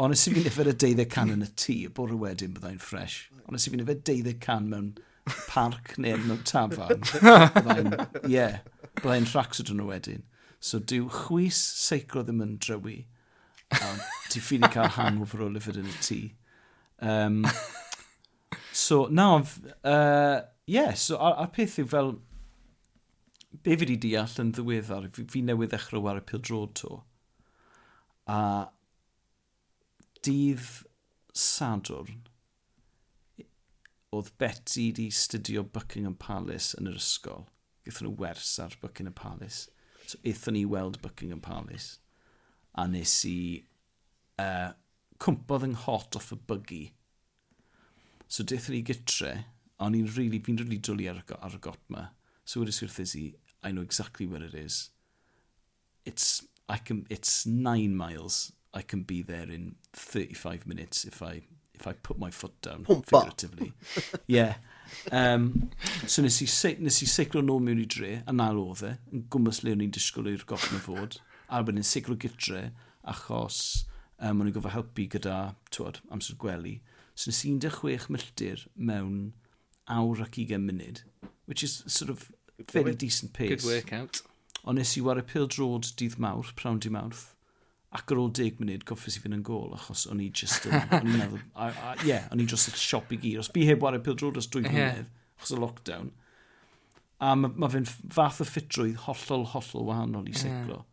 [0.00, 2.80] Ond nes i fi'n yfed y deuddeg can yn y tŷ, y bore wedyn byddai'n
[2.80, 3.18] ffres.
[3.44, 4.92] Ond nes i fi'n yfed deuddeg can mewn
[5.50, 7.04] parc neu mewn tafan.
[8.24, 8.32] Ie.
[8.32, 8.60] yeah
[9.00, 10.26] blaen rhacs ydyn nhw wedyn.
[10.62, 12.98] So dyw chwys seicro ddim yn drywi.
[13.72, 14.00] Um,
[14.30, 16.18] ti ffili cael hangover o lyfr yn y tŷ.
[17.02, 17.40] Um,
[18.72, 22.12] so, na, uh, yeah, so a'r, ar peth yw fel,
[23.62, 27.00] be fi wedi deall yn ddiweddar, fi, fi newydd ddechrau war y pildrod to.
[28.30, 28.38] A
[30.22, 30.68] dydd
[31.34, 32.22] Sadwrn,
[34.12, 37.48] oedd Betty di studio Buckingham Palace yn yr ysgol
[37.86, 39.68] gaethon nhw wers ar Buckingham Palace.
[40.06, 41.98] So, eithon ni weld Buckingham Palace.
[42.74, 43.36] A nes i
[44.42, 44.72] uh,
[45.22, 46.82] cwmpodd yng nghot off y buggy.
[48.28, 49.34] So, deithon ni gytre,
[49.82, 52.08] on i'n really, fi'n really dwlu ar, ar y got ma.
[52.44, 53.26] So, wedys i'r thysi,
[53.62, 54.90] I know exactly where it is.
[56.04, 58.52] It's, I can, it's nine miles.
[58.74, 61.42] I can be there in 35 minutes if I
[61.74, 63.06] if I put my foot down Pumpa.
[63.06, 63.72] figuratively.
[64.26, 64.54] yeah.
[65.10, 65.70] Um,
[66.06, 66.48] so nes i,
[66.82, 69.84] nes i sicro nôl mewn i dre, a na oedd e, yn gwmpas le o'n
[69.84, 72.70] i'n disgwyl i'r goffn o fod, a wedyn sicro gytre,
[73.08, 73.60] achos
[74.18, 75.38] um, o'n i'n gofio helpu gyda,
[75.74, 76.78] twod, amser gwely.
[77.14, 79.32] So nes i'n 16 milltir mewn
[79.90, 81.02] awr ac 20 munud,
[81.46, 82.30] which is sort of
[82.70, 83.62] very decent pace.
[83.62, 84.22] Good workout.
[84.64, 87.31] Ond nes i war y pildrod dydd mawr, prawn di mawrth,
[87.92, 90.78] ac ar ôl deg munud goffus i fynd yn gôl, achos o'n i just yn,
[90.96, 93.42] o'n i'n meddwl, a, a, yeah, o'n i dros y siop i gyd.
[93.42, 96.08] Os bu heb wario pildrod os dwy flynedd, achos y lockdown,
[97.22, 100.80] a mae ma fe'n fath o ffitrwydd hollol, hollol wahanol i seiclo.
[100.80, 100.88] Yeah.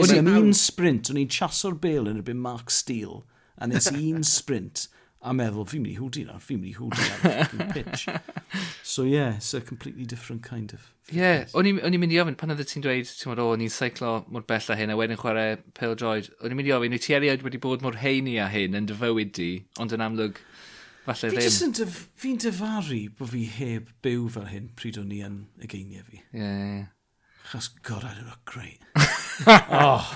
[0.00, 3.22] O'n i'n un sprint, o'n i'n chaso'r bel yn erbyn Mark Steele,
[3.58, 4.86] a nes i un sprint,
[5.22, 8.08] a meddwl, fi'n mynd i hwdi nawr, fi'n mynd i hwdi nawr, pitch.
[8.82, 12.36] So yeah, it's a completely different kind of Ie, yeah, o'n i'n mynd i ofyn,
[12.40, 15.18] pan oedd ti'n dweud, ti'n meddwl, o, ni'n seiclo mor bell a hyn, a wedyn
[15.20, 18.38] chwarae pel droid, o'n i'n mynd i ofyn, wyt ti erioed wedi bod mor heini
[18.40, 19.50] a hyn yn dy fywyd di,
[19.82, 20.40] ond yn amlwg,
[21.04, 21.76] falle fi ddim.
[21.82, 26.08] Dyf, Fi'n dyfaru bod fi heb byw fel hyn pryd o'n i yn y geiniau
[26.08, 26.22] fi.
[26.22, 26.82] Ie, yeah.
[27.50, 28.80] Chos god, I look great.
[29.82, 30.08] oh,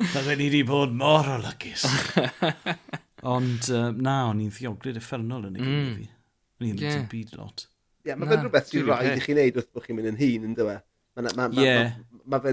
[0.00, 1.86] Bydden ni wedi bod mor o lygis.
[3.36, 5.70] Ond uh, na, o'n i'n ddiogrid effernol yn y mm.
[5.70, 6.10] geiniau fi.
[6.56, 7.06] O'n i'n yeah.
[7.12, 7.68] byd lot.
[8.06, 10.18] Ie, yeah, mae fe'n rhywbeth sy'n rhaid i chi wneud wrth bod chi'n mynd yn
[10.20, 10.76] hun, yn dywe.
[11.18, 11.96] Mae ma, ma, yeah.
[12.22, 12.52] ma, ma,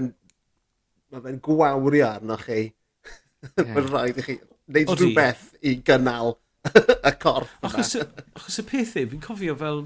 [1.14, 2.64] ma fe'n gwawri arnoch chi.
[2.64, 3.68] yeah.
[3.68, 5.04] mae'n rhaid i chi wneud Odi.
[5.04, 6.34] rhywbeth i gynnal
[7.10, 7.70] y corff yma.
[7.84, 9.84] Achos y peth yw, fi'n cofio fel...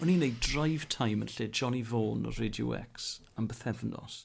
[0.00, 4.22] O'n i'n neud drive time yn lle Johnny Vaughan o Radio X am bythefnos.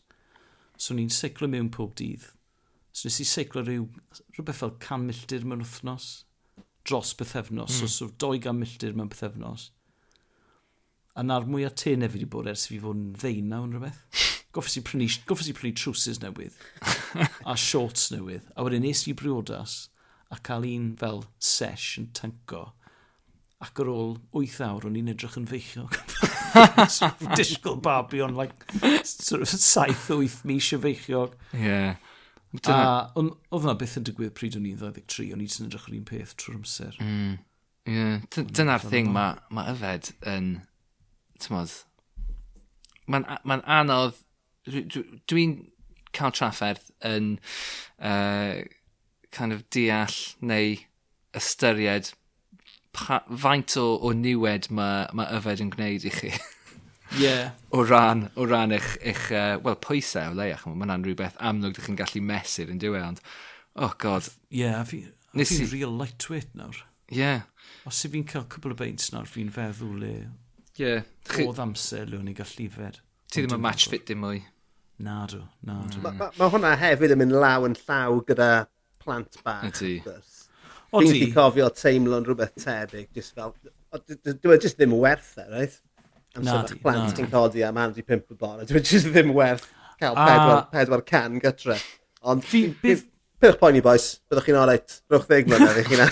[0.80, 2.32] So o'n i'n seiclo mewn pob dydd.
[2.96, 3.88] So nes i seiclo rhyw,
[4.38, 6.12] rhywbeth fel can milltir mewn wythnos
[6.88, 7.70] dros bythefnos.
[7.72, 7.78] Mm.
[7.78, 7.94] So, hmm.
[7.96, 9.70] so 200 milltir mewn bythefnos
[11.16, 14.28] a na'r mwy o te fi wedi bod ers fi fod yn ddeunaw yn rhywbeth.
[14.56, 16.58] Goffes i prynu, goffes i prynu trwsus newydd
[17.48, 18.50] a shorts newydd.
[18.56, 19.88] A wedyn nes i briodas
[20.32, 22.72] a cael un fel sesh yn tanko.
[23.62, 25.86] Ac ar ôl 8 awr, o'n i'n edrych yn feichio.
[26.98, 28.66] sort of disgwyl babi o'n like,
[29.06, 31.38] sort of 7-8 mis o feichiog.
[31.54, 32.00] Yeah.
[32.52, 32.80] Dyna...
[32.82, 36.10] A oedd yna beth yn digwydd pryd o'n i'n 23, o'n i'n edrych yr un
[36.10, 36.98] peth trwy'r amser.
[37.04, 37.38] Mm.
[37.88, 38.20] Yeah.
[38.36, 40.52] Dyna'r thing mae ma yfed yn
[41.44, 41.74] tymod,
[43.12, 44.20] mae'n ma anodd,
[44.68, 45.46] dwi'n dwi
[46.16, 47.36] cael trafferth yn
[48.00, 48.62] uh,
[49.32, 50.76] kind of deall neu
[51.38, 52.12] ystyried
[52.94, 56.34] pa, faint o, o niwed mae ma yfed yn gwneud i chi.
[57.20, 57.50] Yeah.
[57.76, 60.62] o ran, o ran eich, eich uh, wel, pwysau o leiach.
[60.64, 63.20] Mae hwnna'n rhywbeth amlwg ydych chi'n gallu mesur yn diwy, e, ond,
[63.76, 64.30] oh god.
[64.48, 65.02] Ie, Yeah, a fi,
[65.34, 66.80] a fi'n real lightweight nawr.
[67.12, 67.18] Ie.
[67.20, 67.42] Yeah.
[67.90, 70.14] Os i fi'n cael cwbl o beint nawr, fi'n feddwl le,
[70.82, 71.04] Yeah.
[71.46, 73.02] Oedd amser lwn i gallu gallifed.
[73.32, 74.42] Ti ddim yn match fit dim mwy.
[75.02, 76.02] Na dw, Nadw, nadw.
[76.04, 78.50] Mae ma, ma hwnna hefyd yn mynd law yn llaw gyda
[79.02, 79.70] plant bach.
[79.70, 79.94] Ydy.
[80.92, 83.54] Fi'n di cofio teimlo'n rhywbeth tebyg, just fel,
[83.94, 85.78] dwi'n e just ddim werth e, right?
[86.36, 88.68] Amser bach plant ti'n codi am Andy pimp y bore.
[88.68, 89.70] dwi'n e just ddim werth
[90.02, 91.80] cael pedwar, pedwar can gytre.
[92.28, 96.10] Ond, pyrch poen i boes, byddwch chi'n oreit, rwch ddeg mlynedd i chi na.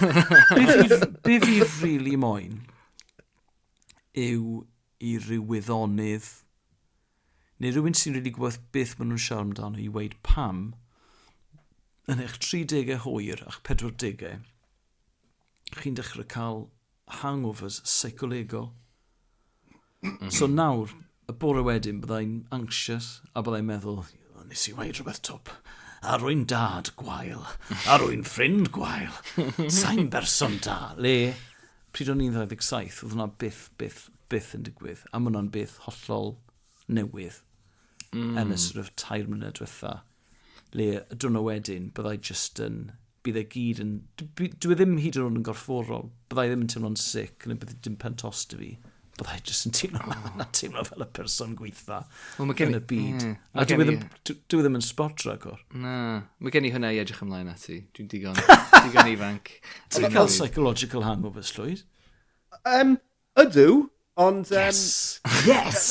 [1.26, 2.58] Be fi rili moyn
[4.20, 4.62] yw
[5.00, 6.28] i ryw wyddonydd,
[7.60, 10.62] neu rhywun sy'n rili really gwybod beth maen nhw'n siarad amdano i weid pam,
[12.10, 14.36] yn eich 30au hwyr a'ch 40au,
[15.80, 16.64] chi'n dechrau cael
[17.22, 18.72] hangovers seicolegol.
[20.00, 20.32] Mm-hmm.
[20.32, 20.94] so nawr,
[21.28, 24.06] y bore wedyn, byddai'n anxious a byddai'n meddwl,
[24.48, 25.52] nes i weid rhywbeth top.
[26.00, 27.44] a rwy'n dad gwael,
[27.92, 29.12] a rwy'n ffrind gwael,
[29.80, 30.94] sa'n berson da.
[30.96, 31.34] Le,
[31.96, 35.06] pryd o'n i'n 27, oedd hwnna byth, byth, byth yn digwydd.
[35.12, 36.36] A mae hwnna'n byth hollol
[36.90, 37.42] newydd
[38.14, 38.38] mm.
[38.42, 40.00] yn y sort of tair mlynedd diwetha.
[40.78, 42.80] Le y dwrnod wedyn, byddai just yn,
[43.26, 46.66] bydd e gyd yn, dwi, dwi e ddim hyd yn oed yn gorfforol, byddai ddim
[46.66, 48.72] yn teimlo'n sic, neu bydd e dim pentos da fi
[49.20, 50.32] byddai jyst yn teimlo, oh.
[50.40, 52.00] na teimlo fel y person gweitha
[52.38, 52.74] well, mae gen...
[52.74, 53.26] yn y byd.
[53.26, 55.62] Mm, a dwi e ddim, dwi e ddim yn spot record.
[55.76, 55.94] Na,
[56.40, 57.82] mae gen i hynna i edrych ymlaen ati.
[57.96, 58.42] Dwi'n digon,
[58.88, 59.54] digon ifanc.
[59.94, 61.86] Ti'n cael psychological hangover llwyd?
[62.68, 62.96] Um,
[63.40, 63.88] ydw,
[64.20, 64.52] ond...
[64.52, 64.84] Um, yes!
[65.48, 65.90] Yes!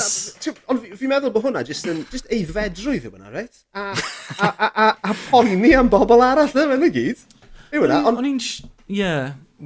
[0.68, 3.64] Ond fi'n meddwl bod hwnna jyst yn just eiddfedrwydd yw hwnna, reit?
[3.72, 3.90] A,
[4.38, 7.28] a, a, a, a poeni am bobl arall yma, yn y gyd.
[7.72, 8.24] Yw hwnna, ond...
[8.88, 9.12] Ie,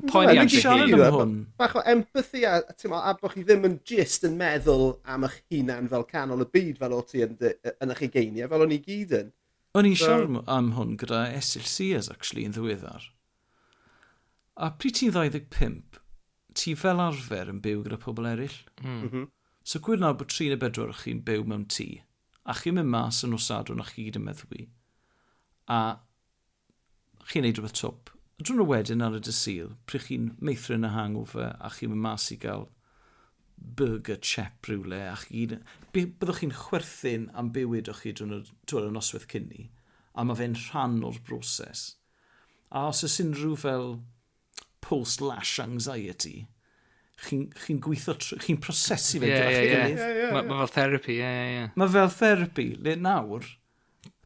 [0.08, 1.32] poeni am siarad am hwn.
[1.60, 5.40] Bach o empathy a, a, a bod chi ddim yn gist yn meddwl am eich
[5.52, 8.80] hunan fel canol y byd fel o ti yn, yn eich egeiniau, fel o'n i
[8.84, 9.32] gyd yn.
[9.76, 10.08] O'n i'n so...
[10.08, 13.10] siarad am hwn gyda Esil Sears, actually, yn ddiweddar.
[14.56, 16.00] A pryd ti'n 25,
[16.56, 18.58] ti fel arfer yn byw gyda pobl eraill.
[18.84, 19.02] Mm.
[19.08, 19.28] Mhm.
[19.64, 21.90] So gwir nawr bod tri neu bedwar o'ch chi'n byw mewn tŷ,
[22.50, 24.64] a chi'n mynd mas yn osadwn a chi gyd yn meddwi,
[25.70, 25.78] a
[27.28, 28.11] chi'n neud rhywbeth twp
[28.44, 32.38] drwy'n wedyn ar y dysil, pryd chi'n meithrin y hangover a chi'n mynd mas i
[32.42, 32.68] gael
[33.56, 35.60] burger chep rhywle, a chi'n...
[35.94, 39.68] Byddwch chi'n chwerthin am bywyd o'ch chi drwy'n y noswaith cynni,
[40.14, 41.84] a mae fe'n rhan o'r broses.
[42.72, 43.88] A os oes unrhyw fel
[44.82, 46.36] post-lash anxiety,
[47.28, 50.14] chi'n chi gweithio, chi'n prosesu fe yeah, gyda yeah, yeah.
[50.18, 51.58] yeah, Mae ma fel therapy, ie, yeah, ie.
[51.58, 51.74] Yeah.
[51.78, 53.46] Mae fel therapy, le nawr,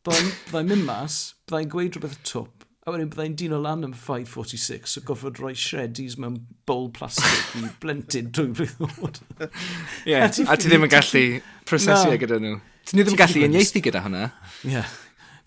[0.07, 2.56] byddai'n mynd mas, byddai'n gweud rhywbeth twp,
[2.87, 6.37] A wedyn byddai'n dyn o lan am 5.46, so gofod rhoi shreddies mewn
[6.71, 9.17] bowl plastig i blentyn drwy blwydd oed.
[10.07, 11.23] Ie, a ti ddim yn gallu
[11.67, 12.19] prosesu no.
[12.23, 12.61] gyda nhw.
[12.87, 14.21] Ti ddim yn gallu uniaethu gyda hwnna.
[14.61, 14.77] Ie.
[14.77, 14.93] Yeah.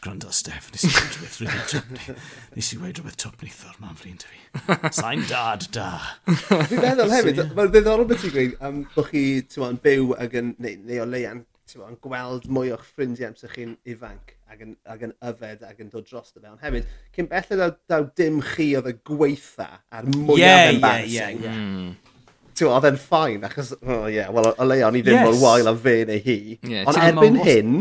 [0.04, 2.16] Gwrando, Steph, nes i wedi rhywbeth rili topni.
[2.58, 4.42] Nes i wedi rhywbeth topni thor ma'n flin dy fi.
[5.00, 5.94] Sa'n dad da.
[6.28, 9.24] Fi'n meddwl hefyd, mae'n ddiddorol beth i'n gweud am bod chi
[9.70, 11.46] yn byw ac yn, neu, neu o leian,
[11.88, 15.92] yn gweld mwy o'ch ffrindiau amser chi'n ifanc ac yn, ac yn yfed ac yn
[15.94, 16.58] dod dros dy fewn.
[16.62, 21.14] Hefyd, cyn belled daw daw dim chi oedd y gweitha a'r mwyaf yeah, embarrassing.
[21.14, 21.60] Ie, yeah, yeah.
[21.60, 22.70] Mm.
[22.70, 25.30] oedd e'n ffain, achos, oh, yeah, wel, o leia, o'n i ddim yes.
[25.30, 26.40] mor wael a fe neu hi.
[26.68, 27.78] Yeah, Ond erbyn hyn,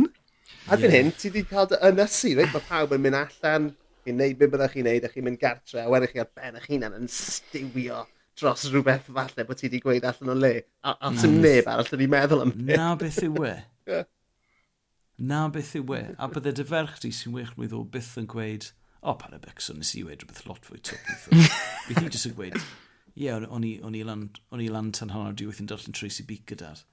[0.68, 0.94] erbyn yeah.
[1.00, 2.52] hyn, ti wedi cael dy ynysu, reit?
[2.54, 3.72] Mae pawb yn mynd allan,
[4.04, 6.60] chi'n neud beth byddwch chi'n neud, a chi'n mynd gartre, a wedyn chi ar ben
[6.60, 8.04] eich hunan yn stiwio
[8.38, 10.52] dros rhywbeth falle bod ti wedi gweud allan o le.
[10.86, 12.78] A, a sy'n neb arall wedi meddwl am beth.
[12.78, 13.56] Na beth yw e.
[15.18, 16.02] na beth yw we.
[16.18, 18.70] A bydde dy ferch di sy'n wych mwydd o byth yn gweud,
[19.02, 21.32] o, oh, pan y becson nes i wedi rhywbeth lot fwy twp.
[21.88, 22.58] Bydd i jyst yn gweud,
[23.18, 23.66] ie, yeah, o'n
[23.98, 26.84] i lan tan hanner diwyth yn darllen Tracy Beaker, dad.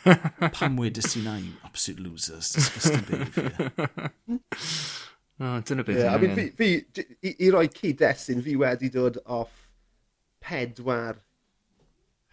[0.56, 4.10] Pam wedys ti na, you absolute losers, disgusting behaviour.
[5.36, 9.18] Oh, dyna beth yeah, I mean, fi, fi, i, i roi cyd-destun, fi wedi dod
[9.28, 9.66] off
[10.40, 11.18] pedwar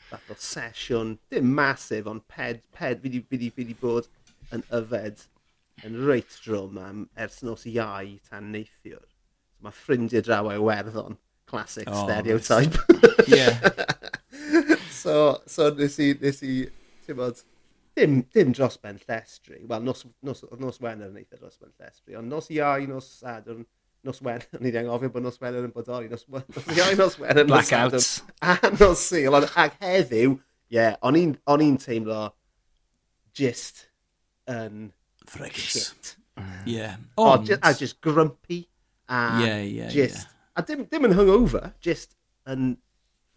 [0.07, 4.07] fath o sesiwn, dim masif, ond ped, ped, fi wedi, fi wedi, fi wedi bod
[4.55, 5.25] yn yfed
[5.87, 9.03] yn reit drwm am ers nos iau tan neithiwr.
[9.03, 11.17] So, mae ffrindiau draw a werddon,
[11.49, 12.77] classic oh, stereotype.
[13.27, 13.59] yeah.
[15.01, 16.55] so, so nes i, nes i,
[17.05, 17.43] ti'n bod,
[17.99, 19.61] dim, dim dros ben llestri.
[19.69, 23.67] Wel, nos, nos, nos Wener yn eitha dros ben llestri, ond nos iau, nos Sadwrn,
[24.03, 27.19] nos Wener, o'n i ddim anghofio bod nos Wener yn bodoli, nos, nos iau, nos
[27.21, 28.09] Wener, nos Sadwrn,
[28.41, 30.35] a nos Sil, ond ag heddiw,
[30.73, 32.25] ie, yeah, o'n i'n teimlo
[33.35, 33.87] just
[34.49, 34.67] yn...
[34.87, 34.91] Um,
[35.25, 35.71] Fregus.
[35.73, 36.15] Shit.
[36.65, 36.95] Yeah.
[37.17, 37.41] Ond...
[37.41, 38.69] Oh, just, I just grumpy.
[39.09, 40.23] A yeah, yeah, just, yeah.
[40.55, 42.15] A dim, dim yn hungover, just
[42.49, 42.77] yn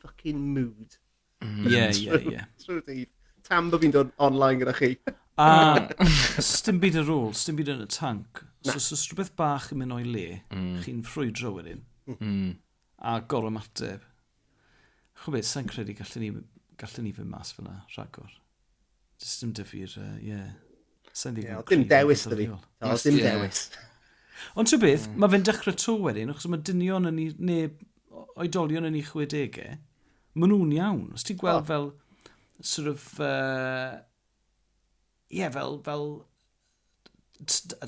[0.02, 0.98] fucking mood.
[1.42, 1.70] Mm.
[1.70, 2.82] Yeah, trwy, yeah, yeah.
[2.86, 3.08] Dydd.
[3.46, 4.92] Tam bod fi'n dod online gyda chi.
[5.42, 5.88] a
[6.52, 8.44] stym byd ar ôl, stym byd yn y tank.
[8.66, 8.74] Na.
[8.74, 10.76] So, os so, rhywbeth bach yn mynd o'i le, mm.
[10.84, 11.82] chi'n ffrwydro wedyn.
[12.16, 12.52] Mm.
[13.10, 14.04] A gorau mateb.
[15.24, 16.30] Chwbeth, sa'n credu gallwn ni,
[16.80, 18.30] gallwn ni fy mas fyna, rhagor.
[19.22, 20.04] Just dim dyfu'r, ie.
[20.04, 20.54] uh, yeah
[21.16, 21.64] Sa'n ddigon.
[21.70, 22.48] Dim dewis dda fi.
[23.06, 23.66] Dim dewis.
[24.56, 25.20] Ond ti'n beth, mm.
[25.20, 27.68] mae fe'n dechrau to wedyn, achos mae dynion yn ei, neu
[28.40, 29.76] oedolion yn ei 60au,
[30.36, 31.04] maen nhw'n iawn.
[31.16, 31.68] Os ti'n gweld oh.
[31.68, 31.90] fel,
[32.60, 33.98] sort of, uh,
[35.32, 36.08] yeah, fel, fel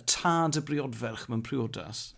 [0.08, 2.12] tad y briodferch mewn priodas.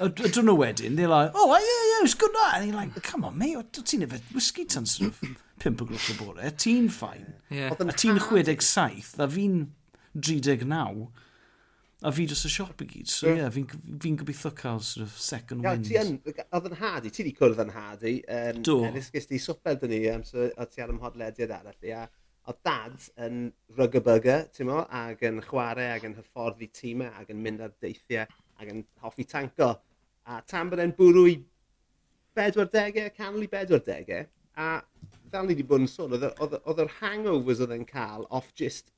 [0.00, 2.60] I don't know wedyn, they're like, oh, yeah, yeah, it's good night.
[2.60, 6.12] And you're like, come on, mate, ti'n efo whisky tan sort of pimp o glwch
[6.12, 7.34] o bore, ti'n ffain.
[7.50, 7.72] Yeah.
[7.72, 9.60] A ti'n 67, a fi'n
[10.14, 11.08] 39,
[12.02, 13.10] a fi dros y siop i gyd.
[13.12, 13.42] So ie, yeah.
[13.44, 15.84] yeah, fi'n fi gobeithio cael sort of second wind.
[15.88, 16.14] Ti yn,
[16.48, 18.14] oedd yn hadu, ti wedi cwrdd yn hadu.
[18.38, 18.78] Um, Do.
[18.88, 21.78] Eris gys di swper dyn ni, um, so oedd ti ar ymhodlediad arall.
[21.84, 22.06] Ia,
[22.48, 23.42] oedd dad yn
[23.76, 27.74] rygger ti'n mo, ac yn chwarae, ac yn hyfforddi tîmau, e, ac yn mynd ar
[27.84, 29.74] deithiau, ac yn hoffi tanco.
[30.30, 31.36] A tan bod e'n bwrw i
[32.38, 34.24] 40, canol i 40,
[34.56, 34.70] a
[35.30, 38.90] fel ni wedi bod yn sôn, oedd yr hangovers oedd e'n cael off just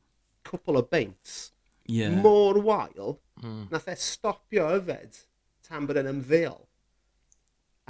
[0.48, 1.52] cwpl o beints
[1.86, 2.10] yeah.
[2.22, 3.68] mor wael, mm.
[3.72, 5.22] nath e stopio yfed
[5.66, 6.60] tan bod yn ymddeol.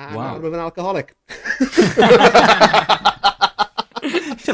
[0.00, 0.22] A wow.
[0.32, 1.14] nawr mae'n alcoholic.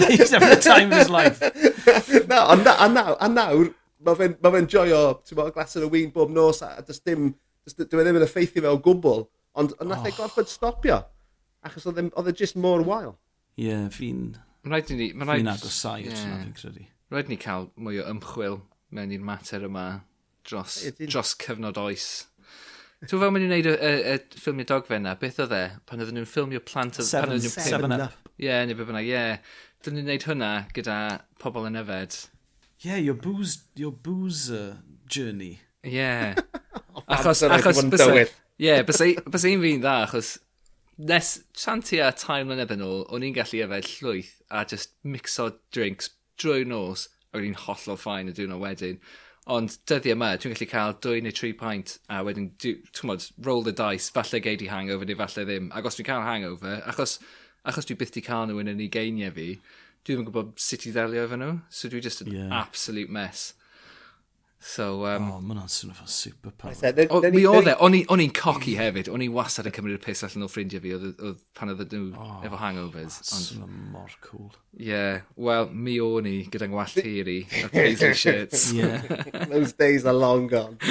[0.09, 1.41] He's having the time of his life.
[2.29, 3.71] no, a, na, a, naw, a nawr,
[4.05, 5.01] mae fe'n ma fe joio
[5.37, 7.31] bod, glas yn y wyn bob nos a dys dim,
[7.65, 9.25] dys, dwi e ddim yn effeithio fe o gwbl.
[9.59, 10.13] Ond on nath e oh.
[10.13, 11.01] e gorfod stopio,
[11.67, 13.17] achos oedd e just mor wael.
[13.59, 14.31] Ie, yeah, fi'n...
[14.65, 15.11] Mae'n rhaid i ni...
[15.15, 15.45] Mae'n rhaid...
[15.45, 16.39] Fi'n agosau o yeah.
[16.45, 18.61] fi'n credu rhaid ni cael mwy o ymchwil
[18.95, 19.87] mewn i'r mater yma
[20.49, 21.11] dros, Ydyn...
[21.13, 22.09] dros cyfnod oes.
[23.05, 25.63] Ti'n fel maen nhw'n neud y, y, y ffilmio dogfen na, beth oedd e?
[25.87, 26.99] Pan oedden nhw'n ffilmio plant...
[26.99, 28.17] Seven, pan nhw'n seven up.
[28.39, 29.15] Ie, yeah, neu beth bynnag, ie.
[29.15, 29.55] Yeah.
[29.85, 30.99] Dyn nhw'n neud hwnna gyda
[31.39, 32.19] pobl yn yfed.
[32.83, 35.59] Ie, yeah, your booze, your booze uh, journey.
[35.59, 35.65] Ie.
[35.89, 36.35] Yeah.
[37.07, 38.09] achos, achos, bysa,
[38.59, 40.33] ie, bysa un fi'n dda, achos
[40.99, 45.47] nes chanti a time mlynedd yn ôl, o'n i'n gallu yfed llwyth a just mixo
[45.75, 46.11] drinks
[46.43, 49.01] drwy'r nos, a wedi'n hollol ffain y diwrnod wedyn.
[49.49, 53.65] Ond dyddiau yma, dwi'n gallu cael dwy neu tri pint a wedyn, ti'n modd, roll
[53.65, 55.71] the dice, falle gei di hangover neu falle ddim.
[55.73, 57.17] Ac os dwi'n cael hangover, achos,
[57.65, 59.49] achos dwi byth di cael nhw yn yn geiniau fi,
[60.05, 61.55] dwi ddim yn gwybod sut i ddelio efo nhw.
[61.73, 62.53] So dwi just an yeah.
[62.61, 63.55] absolute mess.
[64.61, 67.31] So, um, oh, mae hwnna'n swnio fel superpower.
[67.31, 70.49] Mi oedd e, o'n i'n coci hefyd, o'n i'n wastad yn cymryd y piss allan
[70.49, 73.21] o ffrindiau fi, oedd pan oedd nhw oh, efo hangovers.
[73.23, 74.49] Oh, swnio mor cool.
[74.75, 78.73] Ie, yeah, wel, mi o'n i gyda'n wallt hiri, a paisley shirts.
[78.75, 78.99] yeah.
[79.53, 80.75] Those days are long gone.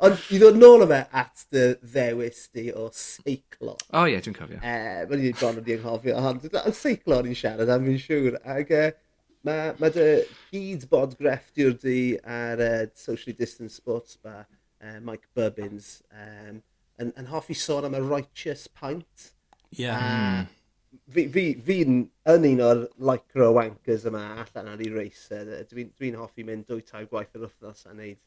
[0.00, 3.74] Ond i ddod nôl o fe at dy ddewis di o seiclo.
[3.74, 4.62] O oh, ie, yeah, dwi'n cofio.
[4.62, 8.40] Uh, Mae'n i'n bron o'n i'n cofio, ond seiclo ni'n siarad am fi'n siŵr.
[8.56, 8.96] Ac uh, eh,
[9.46, 10.06] Mae ma dy
[10.50, 14.46] gyd bod grefftiwr di ar uh, Socially Distance Sports Bar,
[14.82, 16.62] uh, Mike Bubbins, um,
[16.98, 19.32] yn, yn hoffi sôn am y Righteous Pint.
[19.76, 20.00] Yeah.
[20.00, 25.28] Uh, fi'n fi, fi yn un o'r lycra wankers yma allan ar ei reis.
[25.30, 28.18] Uh, Dwi'n dwi hoffi mynd dwy tai gwaith yr wythnos a wneud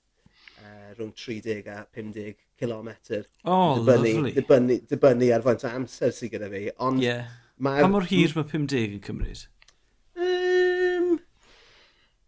[0.63, 3.25] uh, rhwng 30 a 50 kilometr.
[3.43, 4.35] Oh, dibynnu, lovely.
[4.39, 6.67] Dibynnu, dibynnu ar faint o amser sydd gyda fi.
[6.87, 7.37] Ond yeah.
[7.61, 9.43] Pa mor hir mae 50 yn cymryd?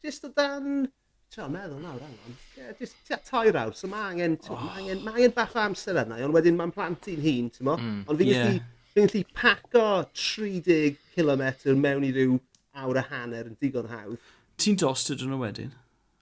[0.04, 0.88] just o dan...
[1.34, 2.36] Ti'n meddwl nawr, angen.
[2.58, 4.58] Yeah, just tua tair awr, so mae angen, oh.
[4.60, 7.66] ma angen, ma angen bach o amser yna, ond wedyn mae'n plant i'n hun, ti'n
[7.66, 7.78] mo?
[7.80, 8.44] Mm, ond fi'n yeah.
[8.44, 8.60] gallu,
[8.94, 12.38] fi'n fi paco 30 km mewn i ryw
[12.84, 14.22] awr a hanner yn digon hawdd.
[14.62, 15.74] Ti'n dost ydyn nhw wedyn?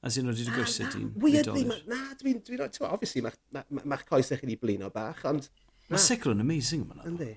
[0.01, 1.11] As in, wedi dy gwrsau ti'n?
[1.21, 5.25] Weirdly, na, dwi'n, dwi'n, dwi'n, obviously, mae'ch ma, ma, ma coesau chi'n ei blino bach,
[5.27, 5.51] ond...
[5.91, 7.03] Mae sicr yn amazing yma.
[7.09, 7.33] Yndi,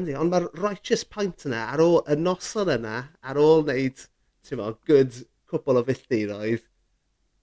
[0.00, 4.08] yndi, ond mae'r righteous pint yna, ar ôl y noson yna, ar ôl wneud,
[4.48, 6.66] ti'n good cwpl o filltiroedd,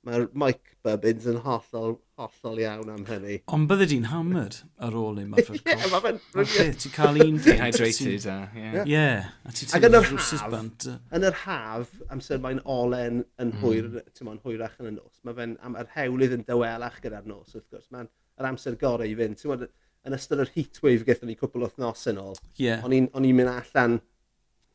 [0.05, 3.39] mae'r Mike Bubbins yn hollol, hollol iawn am hynny.
[3.55, 5.49] Ond bydde di'n hammered ar ôl un math.
[5.57, 6.77] Ie, mae fe'n brilliant.
[6.83, 8.83] Ti'n cael un Dehydrated, a ie.
[8.83, 10.87] Ie, a ti'n teimlo rwsus bant.
[11.15, 13.57] Yn yr haf, amser mae'n olen yn mm.
[13.63, 14.13] hwyr, mm.
[14.13, 17.57] ti'n mo'n hwyrach yn y nos, mae fe'n, am yr hewlydd yn dywelach gyda'r nos,
[17.57, 19.41] wrth gwrs, mae'n yr amser gorau i fynd.
[19.41, 19.69] Ti'n mo'n,
[20.05, 22.85] yn ystod yr heatwave gaethon ni cwpl o thnos yn ôl, yeah.
[22.85, 23.97] o'n i'n mynd allan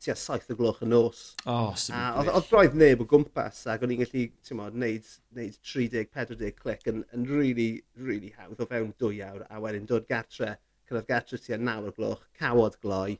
[0.01, 1.21] tua saith o gloch y nos.
[1.45, 5.57] O, oh, Oedd roedd neb o gwmpas ac o'n i'n gallu, ti'n modd, neud, neud
[5.73, 10.55] 30-40 clic yn, yn really, really hawdd o fewn dwy awr a wedyn dod gartre,
[10.89, 13.19] cyrraedd gartre tua naw o'r gloch, cawod gloi,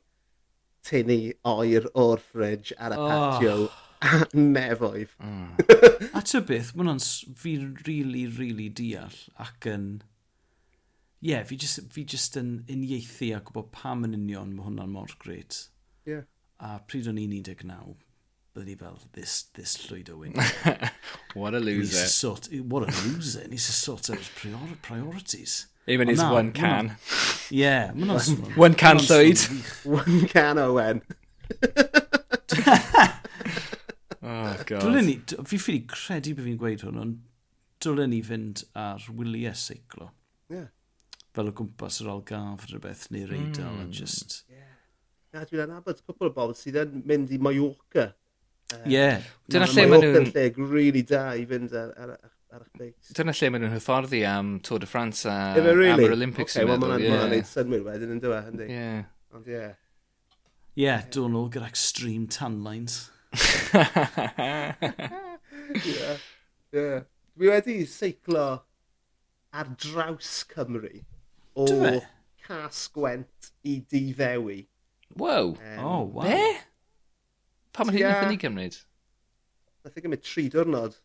[0.86, 3.10] tynnu oer o'r ffridge ar y oh.
[3.12, 3.56] patio
[4.02, 5.14] a nefoedd.
[5.22, 5.52] Mm.
[6.18, 7.02] a ty beth, mae hwnna'n
[7.38, 7.56] fi
[7.86, 9.92] really, really deall ac yn...
[11.22, 14.90] Ie, yeah, fi just, fi just yn uniaethu a gwybod pam yn union mae hwnna'n
[14.90, 15.68] mor gret.
[16.02, 16.16] Ie.
[16.16, 16.24] Yeah
[16.62, 17.94] a pryd o'n i'n 19,
[18.54, 20.34] byddwn ni fel, this, this Llwyd o Owen.
[21.34, 21.80] what a loser.
[21.80, 23.46] He's a sort, what a loser.
[23.50, 25.66] He's a sort of prior, priorities.
[25.86, 26.96] Even his now, one can.
[27.50, 27.92] Yeah.
[27.92, 28.08] One,
[28.56, 29.40] one can Llwyd.
[29.84, 31.02] One can Owen.
[34.22, 34.82] oh, God.
[34.82, 35.16] Dylen ni,
[35.48, 37.18] fi ffili credu bod fi'n gweud hwn, ond
[37.82, 40.12] dylen ni fynd ar wyliau seiclo.
[40.52, 40.70] Yeah.
[41.34, 43.80] Fel o gwmpas yr algaf rhywbeth neu reidal, mm.
[43.80, 43.94] a hmm.
[43.96, 44.42] just
[45.38, 48.10] a dwi'n anabod cwpl o bobl sydd yn mynd i Mallorca.
[48.82, 48.92] Ie.
[48.92, 49.24] Yeah.
[49.52, 50.30] Dyna lle maen nhw'n...
[50.32, 52.10] lle really da i fynd ar, ar,
[52.52, 53.12] ar eich beics.
[53.16, 55.92] Dyna lle maen nhw'n hyfforddi am Tour de France a am really?
[55.92, 56.56] am yr Olympics.
[56.56, 57.24] Okay, well, mae'n yeah.
[57.26, 58.66] gwneud synwyr wedyn yn dywa, e, hynny.
[58.72, 59.04] Ie.
[59.36, 59.64] Ond ie.
[60.82, 62.94] Ie, dwi'n ôl gyda extreme tan lines.
[65.92, 66.12] Ie.
[66.76, 66.90] Ie.
[67.32, 68.46] Dwi wedi seiclo
[69.52, 71.00] ar draws Cymru
[71.56, 71.66] o
[72.44, 74.66] Cas Gwent i Difewi.
[75.16, 75.54] Wow.
[75.54, 76.26] Um, oh, wow.
[76.26, 76.40] Be?
[77.72, 78.28] Pa mae hyn yeah.
[78.28, 78.76] ni gymryd?
[79.84, 80.98] Nath i gymryd tri diwrnod.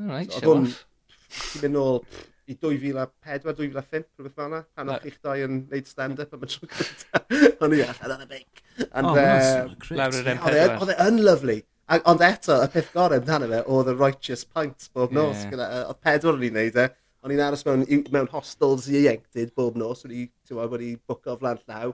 [0.00, 0.84] Alright, so, show on, off.
[1.28, 2.02] Ti'n mynd nôl
[2.48, 6.68] i 2004-2005, rhywbeth fel yna, pan o'ch chi'ch doi yn neud stand-up am y tro
[6.72, 7.20] gyda.
[7.64, 8.62] O'n i allan ar y bic.
[8.88, 10.78] And, oh, uh, Lawr yr e- M4.
[10.78, 11.58] Oedd e yn lyflu.
[11.98, 15.44] Ond eto, y peth gorau amdano fe, oedd y righteous pint bob nos.
[15.44, 15.84] Yeah.
[15.88, 16.88] Oedd pedwar o'n i'n neud e.
[17.24, 20.04] O'n i'n aros mewn, mewn hostels i ieuenctid bob nos.
[20.06, 21.92] O'n i, ti'n wedi bwco flan llaw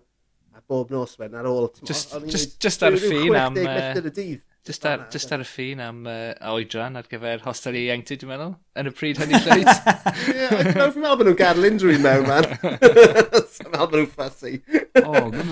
[0.55, 1.71] a bob nos noswen ar ôl.
[1.85, 3.57] Just, o, just, just ar y ffin am...
[3.59, 4.43] Uh, dydd.
[4.65, 8.55] Just ar, just ar y ffin am uh, oedran ar gyfer hostel ieuenctid, dwi'n meddwl,
[8.81, 9.69] yn y pryd hynny lleid.
[10.33, 12.49] Ie, dwi'n meddwl bod nhw'n gadw unrhyw mewn, man.
[12.63, 14.55] Dwi'n meddwl bod nhw'n ffasi.
[15.03, 15.45] O, mae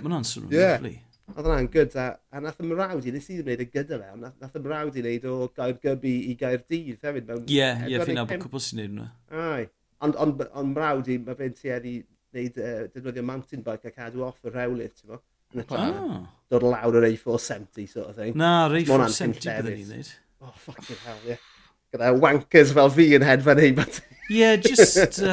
[0.00, 0.94] hwnna'n swnio'n lyflu.
[1.34, 4.00] Oedd hwnna'n good, a, a nath y mrawd i, nes i ddim wneud y gyda
[4.00, 7.36] fe, nath, nath y mrawd i wneud o gair gybi i gair dydd hefyd.
[7.44, 9.06] Ie, ie, fi'n abod cwbl sy'n wneud hwnna.
[9.44, 9.68] Ai,
[10.04, 11.98] ond on, on mrawd i, mae fe'n tueddu
[12.34, 15.24] wneud uh, defnyddio mountain bike a cadw off y rewlydd, ti'n fawr?
[15.54, 16.20] Yn y tra, oh.
[16.50, 18.38] dod lawr yr A470 sort of thing.
[18.38, 20.14] Na, yr A470 byddwn ni'n neud.
[20.44, 21.36] Oh, fucking hell, ie.
[21.36, 21.50] Yeah.
[21.94, 24.00] Gyda wankers fel fi yn hedfan hyn, but...
[24.30, 25.22] Ie, just...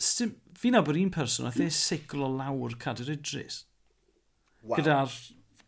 [0.00, 3.66] Uh, fi'n abod un person, a the seiclo lawr Cader Idris.
[4.62, 4.78] Wow.
[4.78, 5.12] Gyda'r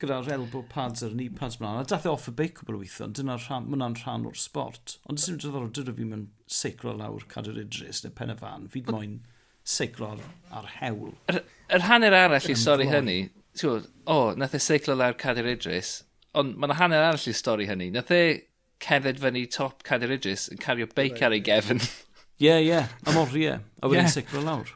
[0.03, 1.83] gyda'r elbow pads ar y knee pads mlaen.
[1.83, 4.97] A dath e off y beic o brwythio, dyna'n rhan, dyna rhan o'r sport.
[5.11, 6.27] Ond sy'n diddorol dydw fi mewn
[6.61, 8.67] seiclo lawr Cader Idris neu Pen y Fan.
[8.73, 9.21] Fi'n moyn
[9.65, 10.23] seiclo ar,
[10.59, 11.13] ar hewl.
[11.31, 11.43] Yr,
[11.77, 13.19] yr hanner arall i stori hynny,
[13.59, 13.77] ti'n o,
[14.11, 16.01] oh, nath e seiclo lawr Cadir Idris,
[16.39, 17.91] ond mae yna hanner arall i stori hynny.
[17.95, 18.23] Nath e
[18.83, 21.83] cerdded fyny top Cadir Idris yn cario beic ar ei gefn.
[22.43, 24.15] Ie, ie, yeah, am oriau, a wedyn yeah.
[24.15, 24.71] seiclo lawr.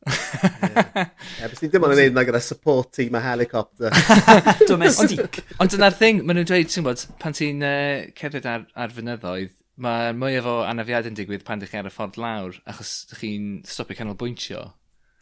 [1.40, 3.92] Ie, Bys ni dim ond yn neud na gyda support team a helicopter.
[4.70, 5.42] Domestic.
[5.60, 9.52] Ond dyna'r thing, maen nhw'n dweud, ti'n bod, pan ti'n uh, cerdded ar, ar fynyddoedd,
[9.80, 13.22] Mae mwy o anafiad yn digwydd pan ydych chi ar y ffordd lawr, achos ydych
[13.22, 14.64] chi'n stopio canolbwyntio.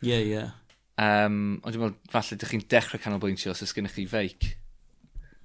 [0.03, 0.33] Ie, yeah, ie.
[0.33, 0.55] Yeah.
[0.99, 4.49] Um, ond dwi'n meddwl, falle ydych chi'n dechrau canolbwyntio os so ysgynnych chi feic.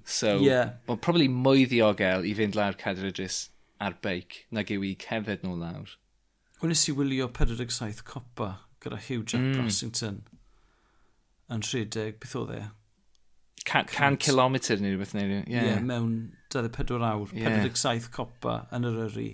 [0.03, 0.77] So, yeah.
[0.89, 3.45] mae'n probably mwy ddiogel i fynd lawr Cadr Idris
[3.83, 5.93] ar beic nag yw i cerdded nhw lawr.
[6.63, 8.49] Wnes i wylio 47 copa
[8.83, 9.53] gyda Hugh Jack mm.
[9.59, 10.23] Brassington
[11.53, 12.61] yn 30, beth oedd e?
[13.63, 15.49] Can, can kilometr neu rhywbeth neu rhywbeth.
[15.49, 15.69] Ie, yeah.
[15.69, 16.15] yeah, mewn
[16.53, 17.57] 24 awr, yeah.
[17.63, 19.29] 47 copa yn yr yri.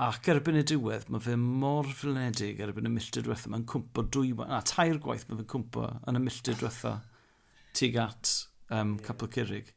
[0.00, 3.50] Ac erbyn y diwedd, mae fe mor flinedig erbyn y milltir diwetha.
[3.52, 4.32] Mae'n cwmpo dwy...
[4.38, 6.94] Na, tair gwaith mae fe'n cwmpo yn y milltir diwetha
[7.76, 8.32] tug at
[8.70, 9.04] um, yeah.
[9.06, 9.74] Capel Cyrig.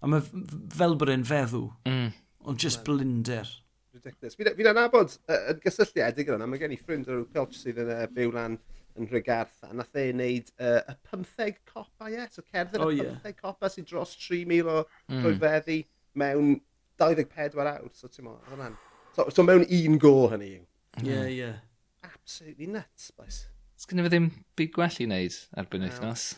[0.00, 0.24] A mae
[0.72, 2.08] fel bod e'n feddw, mm.
[2.48, 3.50] ond just blinder.
[3.98, 4.38] Ridiculous.
[4.38, 8.04] Fi'n fi anabod yn gysylltiedig yna, mae gen i ffrind o'r Pelch sydd yn uh,
[8.14, 8.56] byw lan
[8.98, 12.24] yn Rhygarth, a nath e wneud uh, y 15 copa, ie?
[12.32, 13.36] So cerdded oh, y 15 yeah.
[13.38, 15.20] copa sy'n dros 3,000 o mm.
[15.22, 15.78] drwyfeddi
[16.18, 16.56] mewn
[17.00, 17.92] 24 awr.
[17.94, 18.74] So, ti'n mo, oedd hwnna'n...
[19.16, 20.66] So, so, mewn un go hynny yw.
[21.02, 21.38] Ie, yeah, ie.
[21.42, 21.62] Yeah.
[22.08, 23.46] Absolutely nuts, boys.
[23.78, 24.28] Sgynny fe ddim
[24.58, 26.28] byd gwell i wneud erbyn wythnos.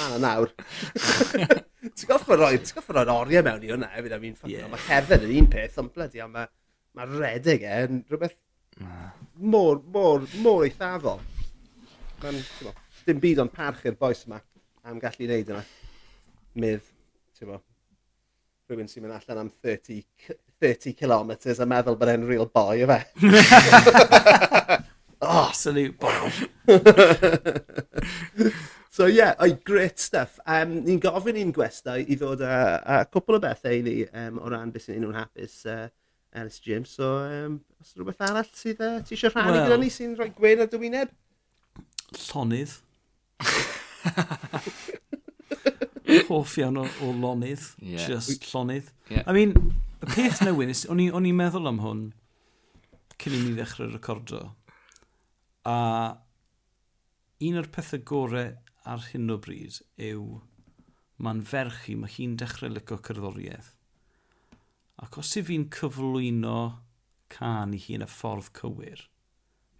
[0.00, 0.52] Na, na, nawr.
[1.94, 4.56] Ti'n goffa roi, ti'n goffa roi oriau mewn i hwnna, efo fi'n ffocio.
[4.56, 4.70] Yeah.
[4.72, 6.50] Mae cerdded yn un peth, ond blydi, ond mae
[6.98, 8.34] ma redeg e yn rhywbeth
[9.38, 11.20] mor, mor, mor eithafol.
[12.18, 12.38] Mae'n
[13.06, 14.40] dim byd ond parch i'r boes yma
[14.88, 15.60] am gallu wneud yna.
[16.58, 16.86] Mydd,
[17.38, 17.58] ti'n bo,
[18.66, 20.02] rhywun sy'n mynd allan am 30,
[20.58, 22.98] 30 km a meddwl bod e'n real boi efe.
[25.22, 26.34] oh, absolute bomb.
[28.90, 30.40] so ie, yeah, o'i great stuff.
[30.42, 34.42] Um, ni'n gofyn i'n gwestau i ddod â, â cwpl o bethau i ni um,
[34.42, 35.86] o ran beth sy'n un unrhyw'n hapus uh,
[36.34, 36.82] Ellis Jim.
[36.88, 40.32] So, um, os rhywbeth arall sydd uh, ti eisiau rhannu well, gyda ni sy'n rhoi
[40.34, 41.14] gwein ar dywyneb?
[42.16, 42.78] llonydd.
[46.28, 47.64] Hoff iawn o, o lonydd.
[47.82, 48.06] Yeah.
[48.08, 48.88] Just llonydd.
[49.10, 49.24] Yeah.
[49.26, 49.52] I mean,
[50.00, 52.02] y peth newydd, o'n i'n meddwl am hwn
[53.18, 54.40] cyn i ni ddechrau recordo.
[55.66, 55.76] A
[57.44, 58.52] un o'r pethau gorau
[58.88, 60.38] ar hyn o bryd yw
[61.22, 63.72] mae'n ferch i, mae hi'n dechrau lyco cerddoriaeth.
[65.02, 66.60] Ac os i fi'n cyflwyno
[67.30, 69.04] can i hi yn y ffordd cywir,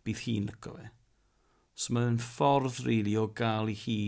[0.06, 0.90] bydd hi'n lyco fe.
[1.78, 3.98] So mae'n ffordd rili really, o gael i hi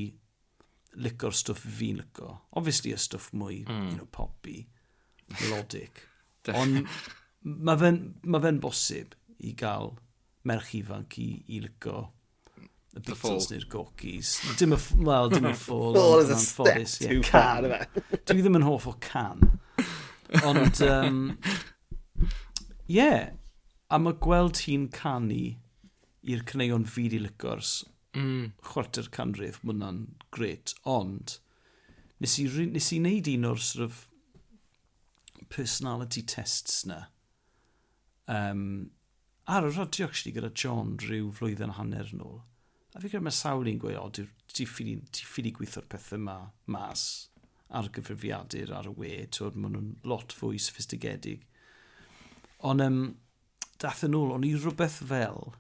[0.99, 2.33] licor stwff fi'n lico.
[2.59, 3.91] Obviously y stwff mwy, mm.
[3.93, 4.65] you know, poppy,
[5.39, 6.03] melodic.
[6.61, 6.83] Ond
[7.45, 9.15] mae fe'n ma fe bosib
[9.47, 9.95] i gael
[10.51, 12.09] merch ifanc i, i lico
[12.91, 14.35] y Beatles neu'r Gorkies.
[14.59, 15.95] Dim y, well, dim y ffôl.
[15.95, 17.71] Ffôl is a step to can.
[18.27, 19.61] Dwi ddim yn hoff o can.
[20.47, 21.21] Ond, um,
[22.91, 23.31] yeah,
[23.91, 25.55] a mae gweld hi'n canu
[26.29, 27.85] i'r cneuon fi di licors,
[28.17, 28.53] mm.
[28.67, 30.03] chwarter canrif, mae hwnna'n
[30.35, 30.75] gret.
[30.89, 31.39] Ond,
[32.21, 34.07] nes i, nes i wneud un o'r sort of
[35.51, 37.05] personality tests na.
[38.31, 38.91] Um,
[39.51, 42.43] ar y radio, actually, gyda John rhyw flwyddyn hanner yn ôl.
[42.95, 46.39] A fi gyda mae sawl i'n gweud, o, ti ffili gweithio'r pethau yma
[46.71, 47.05] mas
[47.71, 51.45] ar gyfrifiadur ar y we, twyd, maen nhw'n lot fwy sophistigedig.
[52.67, 53.03] Ond um,
[53.81, 55.53] dath e yn ôl, o'n i rhywbeth fel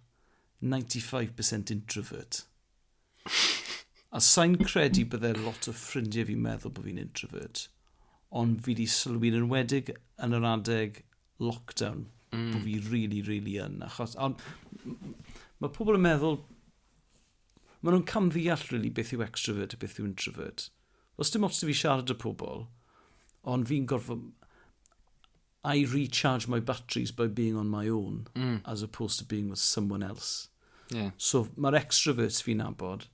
[0.63, 2.45] 95% introvert.
[4.11, 7.69] A sa'n credu byddai lot o ffrindiau fi'n meddwl bod fi'n introvert.
[8.31, 9.93] Ond fi wedi sylwi'n enwedig
[10.23, 11.05] yn yr adeg
[11.43, 12.51] lockdown mm.
[12.53, 13.79] bod fi really, really yn.
[13.87, 14.43] Achos, ond
[14.85, 16.41] mae pobl yn meddwl,
[17.81, 20.69] maen nhw'n camddeall really beth yw extrovert a beth yw introvert.
[21.21, 22.67] Os dim ots fi siarad y pobl,
[23.49, 24.29] ond fi'n gorfod,
[25.63, 28.63] I recharge my batteries by being on my own mm.
[28.65, 30.49] as opposed to being with someone else.
[30.95, 31.11] Yeah.
[31.17, 33.07] So mae'r extroverts fi'n nabod,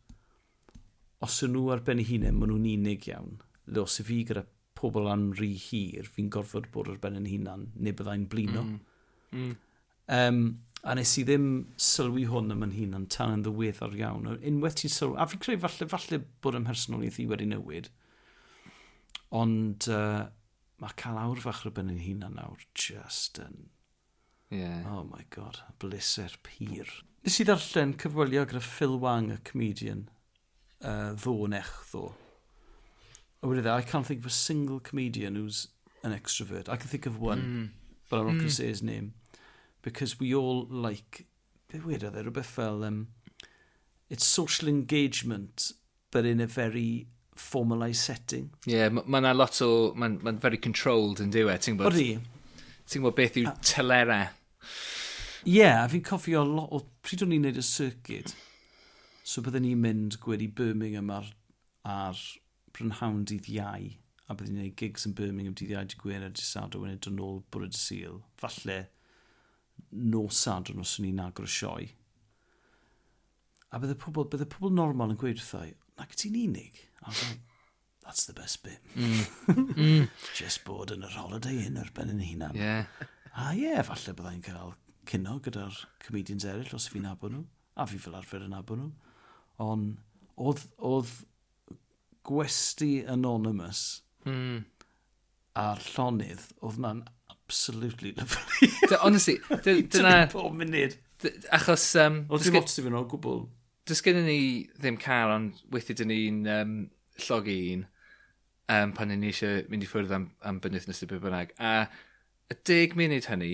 [1.24, 3.40] os ydyn nhw ar ben eu hunain, maen nhw'n unig iawn.
[3.72, 4.44] Le os y fi gyda
[4.76, 8.64] pobl am rhy hir, fi'n gorfod bod ar ben yn hunan, neu byddai'n blino.
[8.66, 8.78] Mm.
[9.32, 9.52] Mm.
[10.16, 10.40] Um,
[10.86, 11.46] a nes i ddim
[11.82, 14.28] sylwi hwn am yn hunan tan yn ddiweddar iawn.
[14.36, 17.90] Unwaith ti'n sylwi, a fi'n creu falle, falle bod ym mhersonoliaeth i wedi newid,
[19.36, 20.26] ond uh,
[20.82, 23.66] mae cael awr fach ar ben yn hunan nawr just yn...
[24.52, 24.84] Yeah.
[24.86, 26.86] Oh my god, blisser pur.
[27.26, 30.04] Nes i ddarllen cyfwelio gyda Phil Wang, y comedian,
[30.78, 32.12] uh, ddo nech ddo.
[33.42, 35.66] A wedi I can't think of a single comedian who's
[36.04, 36.68] an extrovert.
[36.68, 37.68] I can think of one, mm.
[38.08, 38.38] but I'm not mm.
[38.38, 39.14] going to say his name.
[39.82, 41.26] Because we all like,
[41.66, 43.08] be weird oedd rhywbeth fel, um,
[44.08, 45.72] it's social engagement,
[46.12, 48.52] but in a very formalised setting.
[48.66, 51.98] Yeah, mae'n ma lot o, mae'n ma very controlled yn diwe, ti'n gwybod?
[51.98, 52.20] Odi.
[52.86, 54.28] Ti'n gwybod beth yw telera.
[55.46, 58.32] Ie, yeah, a fi'n cofio lot o pryd o'n i'n neud y circuit.
[59.22, 61.28] So byddwn ni'n mynd gwedi Birmingham ar,
[61.86, 62.18] ar
[62.74, 63.84] Brynhawn dydd iau.
[64.26, 67.12] A byddwn ni'n neud gigs yn Birmingham dydd iau dy a dy sadw yn edrych
[67.12, 68.16] yn ôl bwrdd y sil.
[68.42, 68.78] Falle
[69.94, 71.84] nos sadw os o'n i'n agor y sioe.
[73.70, 76.80] A bydde pobl, bydde pobl normal yn gweud wrthau, na ti'n unig?
[77.04, 77.38] A was like,
[78.02, 78.82] that's the best bit.
[78.96, 79.22] Mm.
[79.78, 80.10] mm.
[80.34, 82.58] Just bod yn yr holiday yn erbyn yn hunan.
[82.58, 83.06] Yeah.
[83.36, 84.74] A ie, yeah, falle byddai'n cael
[85.08, 87.44] cyno gyda'r comedians eraill os fi'n nabod nhw,
[87.76, 88.90] a fi fel arfer yn nabod nhw.
[89.64, 89.96] Ond
[90.36, 91.12] oedd, oedd
[92.26, 93.82] gwesti anonymous
[94.26, 94.62] mm.
[95.62, 98.70] a'r llonydd, oedd na'n absolutely lovely.
[99.00, 100.26] honestly, dyna...
[100.32, 100.98] pob munud.
[101.54, 101.88] Achos...
[102.00, 103.44] Um, oedd dim ots i fi nhw, gwbl.
[103.86, 104.40] Does gen ni
[104.80, 106.74] ddim car, ond weithio dyn ni'n um,
[107.22, 107.86] llogi un
[108.74, 111.54] um, pan ni eisiau mynd i ffwrdd am, am bynythnos y bynnag.
[111.62, 111.86] A
[112.50, 113.52] y deg munud hynny,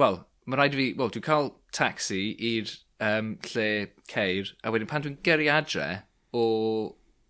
[0.00, 2.70] wel, mae rhaid i fi, wel, dwi'n cael taxi i'r
[3.04, 3.68] um, lle
[4.10, 5.88] ceir, a wedyn pan dwi'n gyrru adre
[6.32, 6.44] o,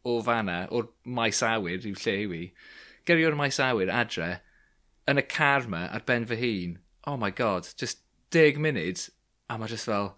[0.06, 2.68] o fanna, o'r maes awyr, yw lle yw i fi,
[3.10, 4.36] gyrru o'r maes awyr adre,
[5.10, 6.78] yn y car ma ar ben fy hun,
[7.10, 8.04] oh my god, just
[8.34, 9.08] deg munud,
[9.48, 10.12] a mae just fel,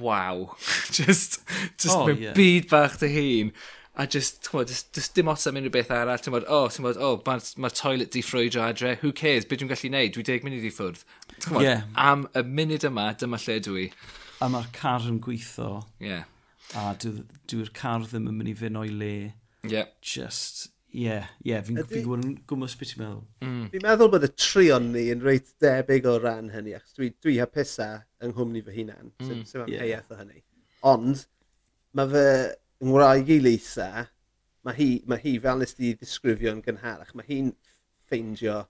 [0.00, 0.56] wow,
[0.90, 1.40] just,
[1.78, 2.34] just oh, yeah.
[2.36, 3.54] byd bach dy hun
[3.96, 6.98] a just, tymod, just, just dim os am unrhyw beth arall, tymod, o, oh, tymod,
[6.98, 10.26] o, oh, mae'r ma toilet di ffrwydro adre, who cares, beth dwi'n gallu neud, dwi
[10.26, 11.04] deg munud i ffwrdd.
[11.38, 11.84] Tymod, yeah.
[11.94, 13.88] am y munud yma, dyma lle dwi.
[14.42, 15.84] A mae'r car yn gweithio.
[16.02, 16.26] Yeah.
[16.74, 17.22] A dwi'r
[17.52, 19.12] dwi car ddim yn mynd i fynd o'i le.
[19.70, 19.92] Yeah.
[20.02, 23.22] Just, yeah, yeah, fi'n fi gwybod yn gwmwys beth i'n meddwl.
[23.46, 23.62] Mm.
[23.76, 27.38] Fi'n meddwl bod y trion ni yn reit debyg o ran hynny, achos dwi, dwi
[27.38, 27.88] hapusa
[28.22, 29.30] yng Nghymru fy hunan, mm.
[29.30, 29.86] sy'n so, so yeah.
[29.86, 30.42] heiaeth o hynny.
[30.90, 31.24] Ond,
[31.94, 32.26] mae fy
[32.82, 34.06] yng ngwraig i Lisa,
[34.64, 37.52] mae hi, mae hi fel nes di ddisgrifio yn gynharach, mae hi'n
[38.06, 38.62] ffeindio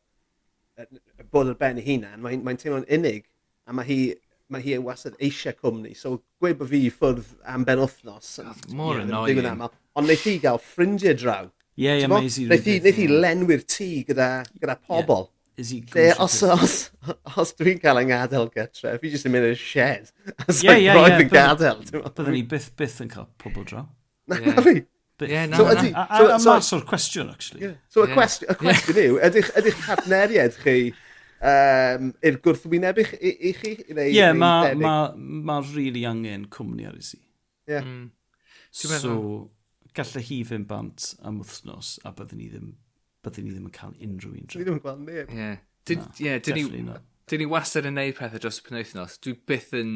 [0.74, 3.28] y bwl ar ben ei hunan, mae'n mae, teimlo'n unig,
[3.66, 3.98] a mae hi,
[4.52, 8.32] mae hi wastad eisiau cwmni, so gweud bod fi ffwrdd am ben wythnos.
[8.74, 9.44] Mor annoying.
[9.94, 11.46] Ond wneud hi gael ffrindiau draw.
[11.74, 14.28] Ie, yeah, ie, yeah, Wneud hi lenwi'r tŷ gyda,
[14.60, 15.24] gyda pobl.
[15.24, 15.33] Yeah.
[15.56, 16.72] Is he De, os, os,
[17.38, 20.10] os dwi'n cael yng ngadael gytre, fi jyst yn mynd i'r shed.
[20.48, 21.84] Os yeah, like, yeah, roedd yn gadael.
[21.92, 23.84] Byddwn ni byth, byth yn cael pobl draw.
[24.30, 24.80] Na, fi.
[25.22, 26.02] Yeah, no, so, ydy, no.
[26.02, 27.62] A, a, a mas o'r cwestiwn, actually.
[27.62, 27.76] Yeah.
[27.86, 30.78] So, y cwestiwn, y cwestiwn yw, ydych, ydych partneriaid chi
[31.38, 33.76] um, i'r gwrthwyneb i, i, i chi?
[33.94, 37.22] Ie, yeah, mae ma, ma really angen cwmni ar i Ie.
[37.70, 37.86] Yeah.
[37.86, 38.10] Mm.
[38.74, 39.14] So,
[39.94, 42.72] gallai hi fynd bant am wythnos a byddwn ni ddim
[43.24, 44.50] byddwn ni ddim yn cael unrhyw un.
[44.52, 45.34] Dwi ddim yn gweld neb.
[45.34, 45.50] Ie.
[46.24, 49.18] Ie, dyn ni wastad yn neud pethau dros y penwythnos.
[49.24, 49.94] Dwi byth yn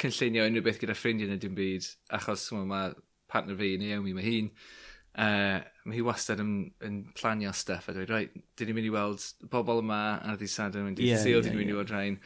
[0.00, 2.92] cynllunio unrhyw beth gyda ffrindiau neu dim byd, achos mae
[3.30, 4.50] partner fi, Naomi, mae hi'n
[5.18, 6.54] uh, mae hi wastad yn,
[6.86, 10.48] yn planio stuff a dweud, right, dyn ni'n mynd i weld bobl yma ar ddi
[10.50, 12.18] sad yn mynd i'r yeah, sil, yeah, dyn ni'n mynd i weld rhain.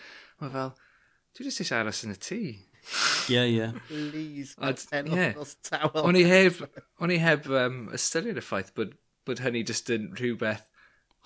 [0.43, 0.75] Mae fel,
[1.37, 2.41] dwi jyst eisiau aros yn y tŷ.
[3.33, 3.69] Ie, ie.
[3.89, 4.57] Please,
[4.91, 5.39] ten yeah.
[5.41, 6.03] os tawl.
[6.05, 6.61] O'n i heb,
[7.01, 8.93] o'n i heb um, ystyried y ffaith bod
[9.29, 10.67] bod hynny jyst yn rhywbeth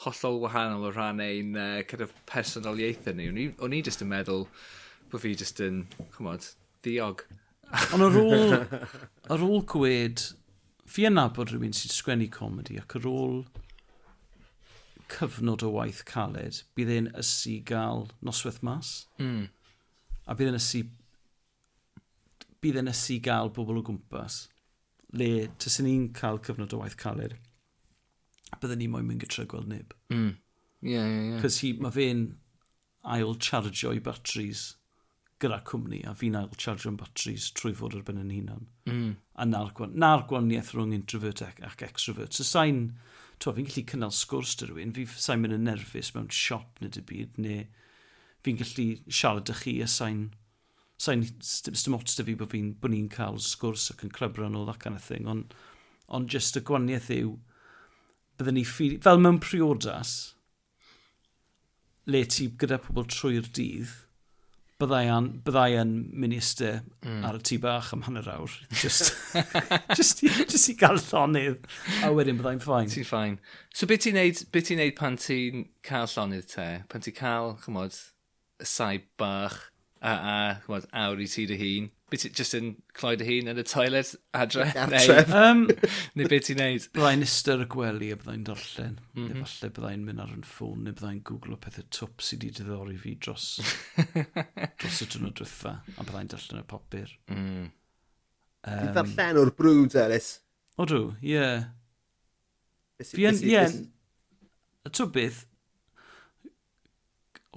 [0.05, 3.49] hollol wahanol o ran ein uh, kind of personoliaethau ni.
[3.59, 4.47] O'n i jyst yn meddwl
[5.11, 6.47] bod fi jyst yn, chymod,
[6.87, 7.25] ddiog.
[7.97, 8.55] Ond ar ôl,
[9.35, 10.23] ar ôl gwed,
[10.89, 13.43] fi yna bod rhywun sy'n sgwennu comedi ac ar ôl
[15.09, 19.09] cyfnod o waith caled, bydd e'n ysu gael noswaith mas.
[19.19, 19.49] Mm.
[20.29, 20.85] A bydd e'n ysu
[22.63, 24.45] bydd e'n ysu gael bobl o gwmpas
[25.19, 27.35] le tysyn ni'n cael cyfnod o waith caled
[28.57, 29.95] byddwn ni moyn mynd gytra gweld neb.
[30.15, 30.35] Mm.
[30.81, 31.41] Yeah, yeah, yeah.
[31.43, 32.27] Cos mae fe'n
[33.09, 34.75] ail chargio i batteries
[35.43, 38.67] gyda cwmni a fi'n ail chargio'n batteries trwy fod ar ben yn hunan.
[38.91, 39.13] Mm.
[39.39, 42.35] A na'r, gwan, na'r gwaniaeth rhwng introvert ac, ac extrovert.
[42.35, 42.81] So sain,
[43.39, 46.91] to, fi'n gallu cynnal sgwrs dy rhywun, fi sain mynd yn nerfus mewn siop neu
[46.95, 47.63] dy byd, neu
[48.47, 50.25] fi'n gallu siarad â chi a sain,
[50.99, 54.65] sain dim ots dy fi bod fi'n bod ni'n cael sgwrs ac yn clybran o
[54.67, 55.55] that kind of thing, ond
[56.09, 57.37] on just y gwaniaeth yw,
[58.39, 60.17] byddwn ni ffili, fel mewn priodas,
[62.09, 63.91] le ti gyda pobl trwy'r dydd,
[64.79, 67.25] byddai, yn, byddai yn minister mm.
[67.27, 68.53] ar y tŷ bach am hanner awr.
[68.83, 69.11] Just,
[69.97, 71.67] just, just i gael llonydd,
[72.07, 72.91] a wedyn byddai'n ffain.
[72.93, 73.37] Ti'n ffain.
[73.75, 76.69] So beth ti'n neud, be ti neud pan ti'n cael llonydd te?
[76.93, 77.99] Pan ti'n cael, chymod,
[78.63, 79.59] y saib bach,
[79.99, 81.91] a, a chymod, awr i ti dy hun?
[82.09, 84.65] Beth just yn cloi dy hun yn y toilet adre?
[84.81, 85.29] Adref.
[85.33, 85.65] Neu, um,
[86.17, 86.87] neu beth ti'n neud?
[86.97, 88.95] Byddai'n ystyr y gwely a byddai'n dollen.
[89.13, 89.35] Mm -hmm.
[89.35, 92.97] Neu falle byddai'n mynd ar yn ffôn, neu byddai'n googlo pethau twp sydd wedi diddori
[93.03, 93.49] fi dros,
[94.81, 95.75] dros y dwrnod drwytha.
[95.85, 97.13] A byddai'n dollen y popur.
[97.35, 97.69] Mm.
[97.69, 100.33] Um, Ti'n ddarllen o'r brwd, Elis?
[100.81, 101.37] O drw, ie.
[101.37, 101.69] Yeah.
[103.05, 103.69] Fi yn, ie.
[104.89, 105.45] Y twybydd,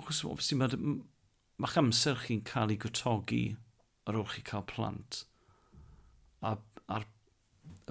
[0.01, 0.75] Ochos, obviously mae'r...
[1.61, 3.43] mae'ch amser chi'n cael ei gwtogi
[4.09, 5.23] ar ôl chi cael plant.
[6.41, 6.55] A,
[6.91, 7.05] a'r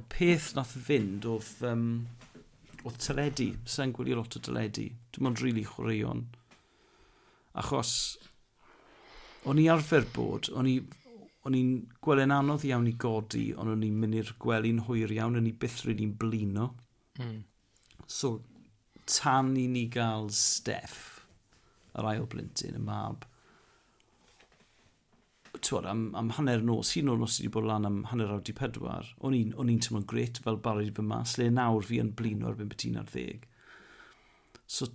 [0.00, 1.86] y peth nath fynd oedd, um,
[2.84, 3.50] oedd teledu.
[3.68, 4.88] Sa'n gwylio lot o teledu.
[5.14, 6.24] Dim ond rili really chwaraeon.
[7.60, 7.92] Achos,
[9.50, 10.78] o'n i arfer bod, o'n i
[11.48, 11.70] o'n i'n
[12.04, 15.54] gwely'n anodd iawn i godi, ond o'n i'n mynd i'r gwely'n hwyr iawn, o'n i
[15.56, 16.66] byth rydyn blino.
[17.16, 17.38] Mm.
[18.04, 18.34] So,
[19.08, 21.22] tan i ni gael Steff,
[21.96, 23.24] yr ail blintyn, y mab,
[25.66, 28.54] twod, am, am hanner nos, un o'r nos wedi bod lan am hanner awd i
[28.56, 32.50] pedwar, o'n i'n teimlo'n gret fel barod i fy mas, le nawr fi yn blino
[32.50, 33.46] erbyn beth un ar ddeg.
[34.70, 34.88] So,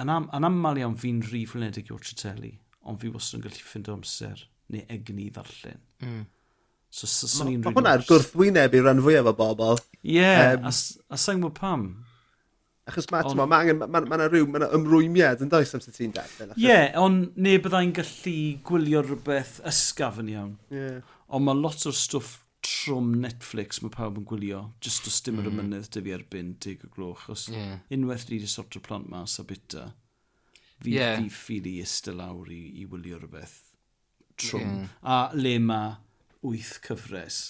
[0.00, 3.66] yn, am, yn aml iawn fi'n rhi fflinedig o'r treteli, ond fi wastad yn gallu
[3.66, 5.84] ffind amser neu egni i ddarllen.
[6.04, 6.24] Mm.
[6.94, 9.80] So, so, so, so Mae hwnna'r gwrthwyneb i ran fwyaf o bobl.
[10.04, 10.74] Ie, yeah, um, a,
[11.10, 11.88] a sa'n gwybod pam?
[12.84, 13.36] Achos mae on...
[13.38, 16.52] ma, ma, angen, ma, ma, rhyw, ma na ymrwymiad yn does amser ti'n darllen.
[16.52, 18.36] Ie, yeah, ond ne byddai'n gallu
[18.68, 20.56] gwylio rhywbeth ysgaf yn iawn.
[20.74, 20.98] Yeah.
[21.32, 25.48] Ond mae lot o'r stwff trwm Netflix mae pawb yn gwylio, just os dim yr
[25.48, 25.56] mm.
[25.56, 27.24] ymynydd dy fi erbyn teg o gloch.
[27.32, 27.78] Os yeah.
[27.92, 29.88] unwaith ni wedi sortio plant mas a bita,
[30.82, 31.16] fi, yeah.
[31.16, 33.58] fi ffili ystel lawr i, i wylio rhywbeth
[34.40, 34.80] trwm.
[34.84, 34.96] Yeah.
[35.00, 35.94] A le mae
[36.44, 37.44] wyth cyfres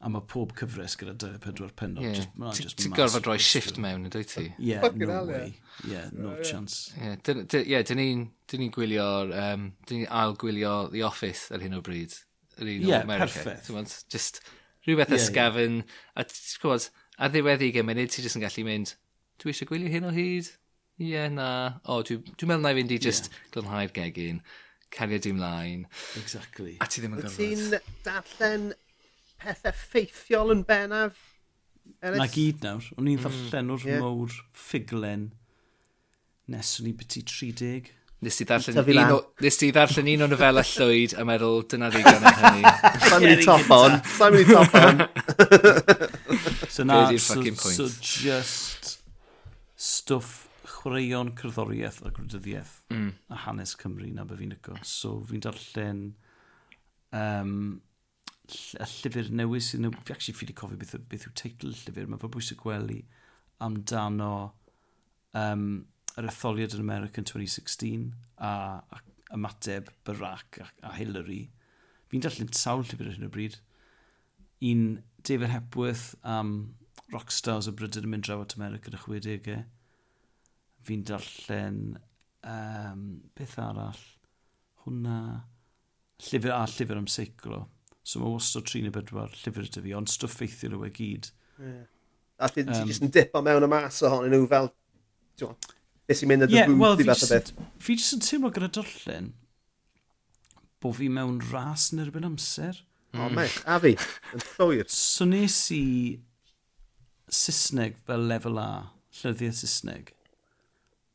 [0.00, 2.04] a mae pob cyfres gyda dy pedwar penod.
[2.04, 2.18] Yeah.
[2.18, 4.44] Just, ma, just Ti'n gorfod rhoi shift mewn, ydy ti?
[4.58, 5.54] Yeah, Fucking no hell, way.
[5.88, 6.42] Yeah, no yeah.
[6.44, 6.92] chance.
[7.00, 11.78] Yeah, dyn ni'n dyn ni gwylio, um, dyn ni'n ail gwylio The Office ar hyn
[11.78, 12.14] o bryd.
[12.60, 13.40] Yr un yeah, America.
[13.40, 14.06] perfect.
[14.12, 14.42] Just
[14.86, 15.80] rhywbeth yeah, ysgafn.
[15.80, 15.98] Yeah.
[16.20, 18.94] A ti'n gwybod, ar ddiwedd i gymunud, ti'n just yn gallu mynd,
[19.40, 20.52] dwi eisiau gwylio hyn o hyd?
[21.00, 21.50] Ie, yeah, na.
[21.88, 23.44] O, dwi'n dwi, meddwl na i fynd i just yeah.
[23.56, 24.44] glanhau'r gegin,
[24.92, 25.88] cario dim mlaen.
[26.20, 26.76] Exactly.
[26.80, 27.40] A ti ddim yn gorfod.
[27.40, 28.74] Ti'n darllen
[29.42, 31.18] pethau ffeithiol yn bennaf.
[32.02, 32.20] Elis?
[32.20, 32.86] Na gyd nawr.
[32.96, 34.00] O'n i'n mm, ddarllen o'r yeah.
[34.02, 35.28] mowr ffuglen
[36.52, 37.92] nes o'n i beti 30.
[38.26, 41.90] Nes ti ddarllen un o, nes ti ddarllen un o nofela llwyd a meddwl dyna
[41.92, 42.74] ddigon yn hynny.
[43.10, 43.98] Sa'n mynd i top on.
[44.16, 45.04] Sa'n mynd i top on.
[46.72, 48.96] so na, so, so just
[49.76, 53.10] stwff chwaraeon cerddoriaeth a gwrydyddiaeth mm.
[53.34, 54.78] a hanes Cymru na be fi'n yco.
[54.86, 56.02] So fi'n darllen
[57.12, 57.58] um,
[58.54, 59.90] y llyfr newydd sy'n...
[60.06, 62.08] Fi actually ffili cofio beth, beth yw teitl y llyfr.
[62.10, 63.02] Mae fo bwysig gwely
[63.64, 64.32] amdano
[65.36, 65.66] um,
[66.16, 69.02] yr etholiad yn America yn 2016 a, a
[69.36, 71.46] ymateb Barack a, a Hillary.
[72.10, 73.58] Fi'n darllen sawl llyfr ar hyn o bryd.
[74.66, 74.84] Un
[75.26, 76.58] David Hepworth am um,
[77.12, 79.62] Rockstars o Brydydd yn mynd draw at America yn y 60au.
[80.86, 81.80] Fi'n darllen...
[82.46, 84.02] Um, beth arall?
[84.84, 85.16] Hwna...
[86.26, 87.64] Llyfr a llyfr am seiclo
[88.06, 91.30] So mae wastad tri neu bedwar llyfr ydy fi, ond stwff ffeithio nhw e gyd.
[91.58, 91.86] Yeah.
[92.38, 94.70] A ti, um, ti jyst yn dip o mewn y mas ohonyn nhw fel,
[95.40, 95.56] ti'n
[96.06, 97.50] beth sy'n mynd y yeah, well, fi fath o beth.
[97.82, 99.32] Fi jyst yn teimlo gyda dollyn
[100.84, 102.78] bod fi mewn ras yn erbyn amser.
[103.14, 103.20] Mm.
[103.20, 103.38] O, hmm.
[103.40, 103.94] mech, a fi,
[104.36, 104.86] yn llwyr.
[104.92, 105.82] So nes i
[107.32, 108.70] Saesneg fel lefel A,
[109.18, 110.12] llyddiau Saesneg,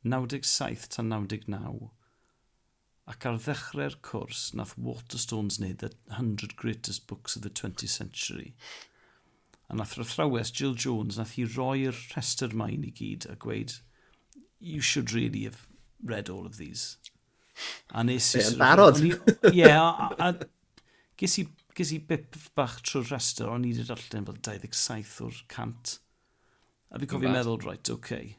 [0.04, 1.92] 97 tan 99
[3.10, 8.54] ac ar ddechrau'r cwrs nath Waterstones wneud The 100 Greatest Books of the 20th Century.
[9.70, 13.80] A nath rothrawes Jill Jones nath hi roi'r rhestr maen i gyd a gweud,
[14.60, 15.68] you should really have
[16.04, 16.98] read all of these.
[17.92, 18.44] A nes i...
[18.46, 19.02] Yn barod.
[19.02, 20.34] Ie, a, a, a
[21.20, 21.48] ges i,
[21.78, 25.98] ges i bip bach trwy'r rhestr, o'n i wedi darllen fel 27 o'r cant.
[26.92, 27.98] A fi cofio meddwl, right, oce.
[27.98, 28.36] Okay.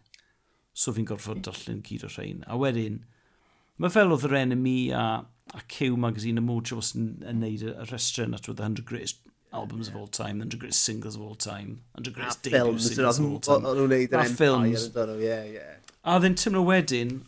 [0.72, 2.44] So fi'n gorfod darllen gyd o'r rhain.
[2.48, 3.02] A wedyn,
[3.82, 5.04] Mae fel oedd yr enemy a,
[5.58, 9.24] a Q magazine y a Mojos yn, yn neud y rhestr yna trwy'r 100 greatest
[9.52, 9.96] albums yeah.
[9.96, 13.40] of all time, 100 greatest singles of all time, 100 greatest debut singles of all
[13.40, 13.66] time.
[13.66, 15.24] A ffilms, a ffilms.
[15.24, 15.74] Yeah, yeah.
[16.06, 17.18] A ddyn tymlo wedyn,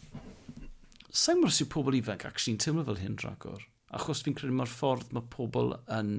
[1.11, 3.67] sa'n mwrs i pobl ifanc actually'n tymlo fel hyn dragor.
[3.95, 6.15] Achos fi'n credu mae'r ffordd mae pobl yn...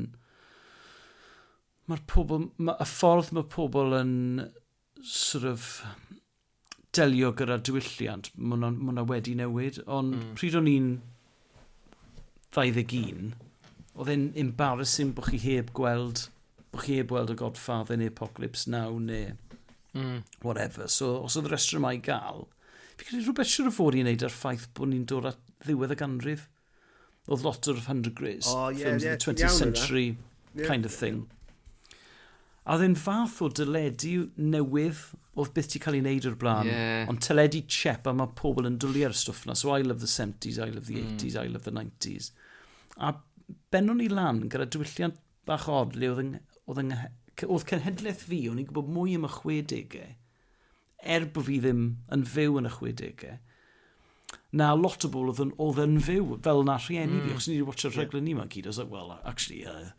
[1.88, 2.50] Mae'r pobl...
[2.60, 4.14] Mae y ffordd mae pobl yn
[5.06, 5.72] sort of
[6.96, 10.32] delio gyda diwylliant, mae hwnna wedi newid, ond mm.
[10.40, 10.90] pryd o'n i'n
[12.56, 13.34] 21,
[13.96, 16.28] oedd e'n embarrassing bod chi heb gweld,
[16.72, 19.36] bod chi heb gweld y Godfather neu Apocalypse Now neu
[19.96, 20.24] mm.
[20.42, 20.88] whatever.
[20.92, 22.46] So, os oedd y restrymau gael,
[22.96, 25.96] fi credu rhywbeth siwr o fod i'n neud ar ffaith bod ni'n dod at ddiwedd
[25.96, 26.50] y ganrif.
[27.26, 30.08] Oedd lot o'r 100 Grays, oh, yeah, films yeah, of the 20th yeah, century
[30.54, 30.68] yeah.
[30.68, 31.26] kind of thing.
[32.66, 35.02] A oedd e'n fath o dyledu newydd
[35.36, 36.70] o'r beth ti cael ei wneud o'r blaen.
[36.72, 37.06] Yeah.
[37.12, 39.56] Ond teledu chep a mae pobl yn dwlu ar y stwff na.
[39.60, 41.42] So I love the 70s, I love the 80s, mm.
[41.44, 42.32] I love the 90s.
[42.96, 43.14] A
[43.74, 46.38] benwn ni lan gyda diwylliant bach od le oedd,
[46.72, 46.94] oedd,
[47.46, 50.08] oedd cenhedlaeth fi, o'n i'n gwybod mwy am y 60au,
[51.16, 51.84] er bod fi ddim
[52.16, 53.36] yn fyw yn y 60au,
[54.56, 57.26] na lot o bobl oedd yn, oedd yn fyw fel na rhieni mm.
[57.28, 57.36] fi.
[57.36, 59.92] Os ni wedi watch y rhaglen ni ni gyd, I was like, well, actually, uh,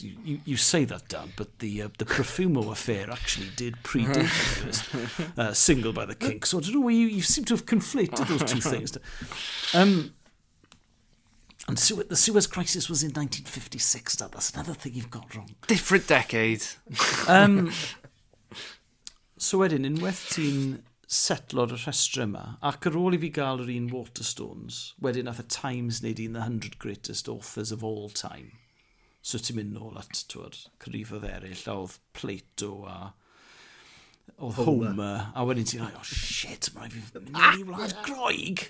[0.00, 4.14] you, you, you say that, Dan, but the, uh, the Profumo affair actually did predate
[4.14, 6.50] the first uh, single by the Kinks.
[6.50, 8.98] So I don't know, you, you seem to have conflated those two things.
[9.74, 10.14] Um,
[11.68, 14.32] and Su the Suez Crisis was in 1956, Dad.
[14.32, 15.54] That's another thing you've got wrong.
[15.66, 16.64] Different decade.
[17.28, 17.70] um,
[19.38, 23.90] so wedyn, unwaith ti'n setlo'r rhestr yma, ac ar ôl i fi gael yr un
[23.92, 28.54] Waterstones, wedyn nath y Times wneud un The 100 Greatest Authors of All Time.
[29.24, 32.96] So ti'n mynd nôl at twyd, cyrifodd eraill, a oedd Plato a
[34.38, 35.26] oedd Homer, Homer.
[35.32, 38.66] a wedyn ti'n rhaid, oh shit, mae'n fi mynd i wlad groig,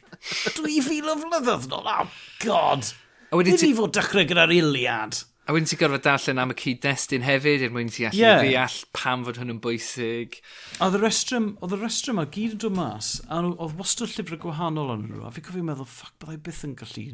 [0.59, 2.91] dwi fi lyflyddoedd, nôl, oh god,
[3.31, 5.23] a wedi ti fod dechrau gyda'r Iliad.
[5.45, 8.39] A wedyn ti'n gorfod darllen am y cyd-destun hefyd, er mwyn ti allu yeah.
[8.41, 10.39] ddeall pam fod hwn yn bwysig.
[10.79, 14.09] A oedd y restrym, oedd y restrym a gyd yn dod mas, a oedd wastad
[14.15, 17.05] llyfrau gwahanol yn nhw, a fi cofio meddwl, ffac, byddai byth yn gallu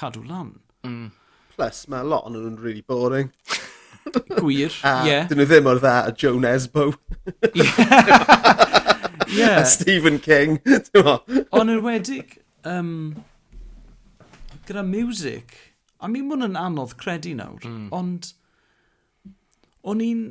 [0.00, 0.54] cadw lan.
[0.88, 1.12] Mm.
[1.58, 3.28] Plus, mae lot o'n nhw'n really boring.
[4.38, 4.96] Gwir, ie.
[5.10, 5.28] yeah.
[5.28, 6.88] Dyn nhw ddim o'r dda a Joe Nesbo.
[7.52, 9.58] yeah.
[9.60, 10.62] a Stephen King.
[11.52, 13.12] Ond yn wedig, um,
[14.64, 15.67] gyda music,
[15.98, 17.88] A mi mwyn yn anodd credu nawr, mm.
[17.94, 18.32] ond
[19.88, 20.28] o'n i'n...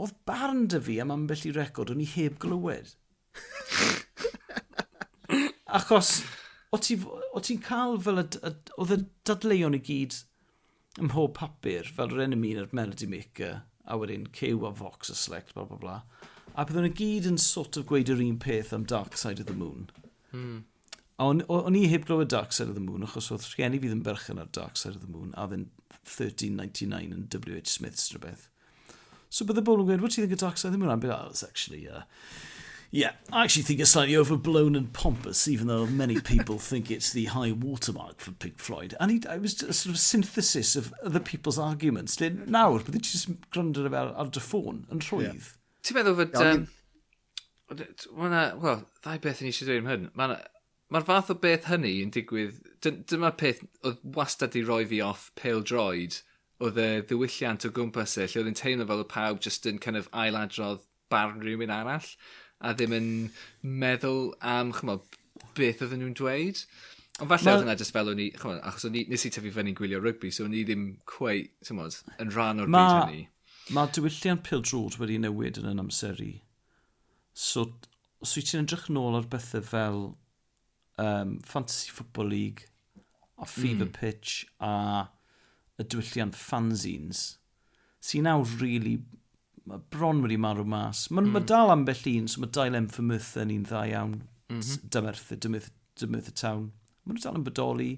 [0.00, 2.94] Oedd barn dy fi am ambell i record, o'n i heb glywed.
[5.78, 6.22] Achos,
[6.72, 7.04] o ti'n
[7.46, 8.24] ti cael fel...
[8.24, 8.26] y...
[8.80, 8.98] Oedd y
[9.28, 10.16] dadleuon i gyd
[10.98, 15.18] ym mhob papur, fel yr enemy yn Melody Maker, a wedyn Cew a Vox a
[15.18, 15.98] Select, bla bla bla.
[16.58, 19.46] A byddwn y gyd yn sort of gweud yr un peth am Dark Side of
[19.46, 19.86] the Moon.
[20.34, 20.64] Mm.
[21.20, 24.04] O'n, o'n i heb glywed Dark Side of the Moon, achos oedd rhieni fi ddim
[24.04, 25.66] berchen ar Dark Side of the Moon, a ddyn
[26.08, 27.68] 1399 yn W.H.
[27.68, 28.46] Smith's rhywbeth.
[29.28, 30.90] So bydde bobl yn gweud, what do you think of Dark Side of the Moon?
[30.90, 32.02] I'm like, oh, it's actually, uh,
[32.90, 37.12] yeah, I actually think it's slightly overblown and pompous, even though many people think it's
[37.12, 38.96] the high watermark for Pink Floyd.
[38.98, 42.16] And he, it was a sort of synthesis of other people's arguments.
[42.16, 45.52] Nawr, bydde ti just gwrando ar, ar dy ffôn yn rhwydd.
[45.84, 46.38] Ti'n meddwl fod...
[46.40, 46.68] Um,
[47.70, 50.08] Wel, ddau beth ni eisiau dweud am hyn.
[50.90, 52.58] Mae'r fath o beth hynny yn digwydd...
[52.82, 56.16] Dyma peth oedd wastad i roi fi off pale droid,
[56.64, 59.78] oedd y ddiwylliant o gwmpas e, lle oedd yn teimlo fel y pawb jyst yn
[59.82, 60.82] kind of ailadrodd
[61.12, 62.08] barn rhywun arall
[62.60, 63.10] a ddim yn
[63.62, 65.04] meddwl am, chymod,
[65.56, 66.64] beth oedden nhw'n dweud.
[67.20, 67.54] Ond falle Ma...
[67.54, 70.00] oedd hwnna jyst fel o'n i, chymod, achos o'n i, nes i tyfu fyny'n gwylio
[70.02, 72.82] rygbi, so o'n i ddim cwei, tymod, yn rhan o'r Ma...
[72.82, 73.26] byd hynny.
[73.76, 76.32] Mae diwylliant pil drod wedi newid yn yn amseru.
[77.32, 77.68] So,
[78.20, 80.02] os so wyt ti'n edrych nôl ar bethau fel
[81.00, 82.66] um, Fantasy Football League,
[83.38, 83.92] a Fever mm.
[83.92, 85.08] Pitch, a
[85.80, 87.22] y diwylliant fanzines,
[88.04, 88.98] sy'n nawr really,
[89.68, 91.06] mae bron wedi marw mas.
[91.08, 91.36] Mae'n mm.
[91.36, 94.18] ma dal ambell un, so mae dael em ffymyth yn un dda iawn.
[94.50, 94.90] Mm -hmm.
[94.92, 95.70] Dymerthu, dymyth,
[96.00, 96.70] dymyth y tawn.
[97.06, 97.90] Mae'n dal yn bodoli.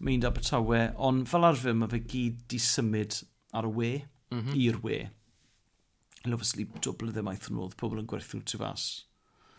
[0.00, 3.20] Mae un da Abertawe, ond fel arfer mae fe gyd di symud
[3.54, 3.92] ar y we,
[4.32, 4.60] mm -hmm.
[4.64, 4.98] i'r we.
[6.24, 8.88] And obviously, dwbl y ddim aeth yn ôl, pobl yn gwerthu'r tu fas.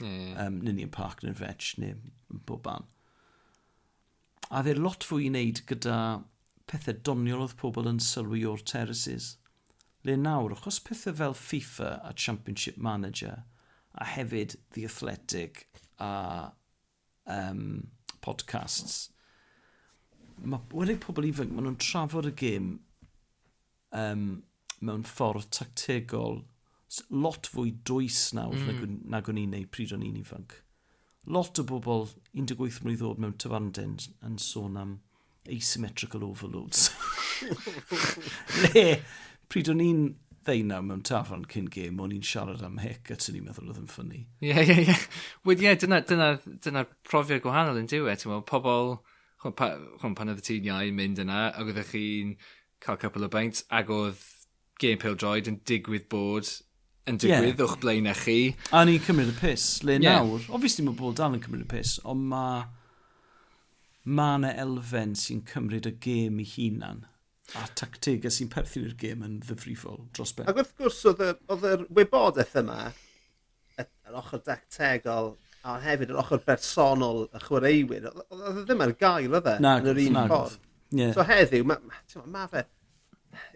[0.02, 1.96] Um, nyn ni'n park neu'n fetch neu
[2.30, 2.88] bob ban.
[4.52, 5.98] A dde lot fwy i wneud gyda
[6.72, 9.36] pethau doniol oedd pobl yn sylwi o'r terraces.
[10.08, 13.44] Le nawr, achos pethau fel FIFA a Championship Manager
[13.94, 15.66] a hefyd The Athletic
[16.00, 16.52] a
[17.28, 17.92] um,
[18.24, 19.10] podcasts,
[20.42, 22.72] mae wedi pobl ifanc, maen nhw'n trafod y gêm
[23.98, 24.26] um,
[24.82, 26.42] mewn ffordd tactegol
[27.10, 28.98] lot fwy dwys nawr mm.
[29.12, 30.58] nag o'n i'n neud pryd o'n i'n ifanc.
[31.32, 33.96] Lot o bobl 18 mlynedd oed mewn tyfanden
[34.28, 34.98] yn sôn am
[35.50, 36.90] asymmetrical overloads.
[38.64, 38.86] Le,
[39.52, 40.04] pryd o'n i'n
[40.42, 43.82] ddeunaw mewn tafarn cyn gêm, o'n i'n siarad am hec a tyn ni'n meddwl oedd
[43.84, 44.24] yn ffynnu.
[44.42, 44.98] Ie, ie, ie.
[45.46, 46.32] Wel, ie, dyna'r dyna,
[46.66, 48.26] dyna profiad gwahanol yn diwedd.
[48.26, 48.96] E, Pobl,
[49.44, 49.70] chwn, pa,
[50.02, 52.36] chwn, pan oedd y tîn iau yn mynd yna, ac oedd chi'n
[52.82, 54.26] cael couple o beint, ac oedd
[54.82, 56.50] gêm pil droid yn digwydd bod
[57.10, 57.66] yn digwydd yeah.
[57.66, 58.38] o'ch blaen blaenau chi.
[58.76, 60.22] A ni'n cymryd y pus, le yeah.
[60.22, 60.46] nawr.
[60.54, 62.66] Obviously mae bobl dal yn cymryd y pus, ond mae
[64.18, 67.06] ma yna elfen sy'n cymryd y gêm i hunan
[67.60, 70.50] a tactegau sy'n perthyn i'r gêm yn ddifrifol dros ben.
[70.50, 72.80] Ac wrth gwrs, oedd yr wybodaeth yma,
[73.82, 75.34] yr ochr dactegol,
[75.68, 79.58] a hefyd yr ochr bersonol y chwaraewyr, oedd ddim ar gael, oedd e?
[79.64, 80.60] Nag, yn yr un ffordd.
[80.92, 81.14] Yeah.
[81.16, 82.66] So heddiw, mae ma, ma fe,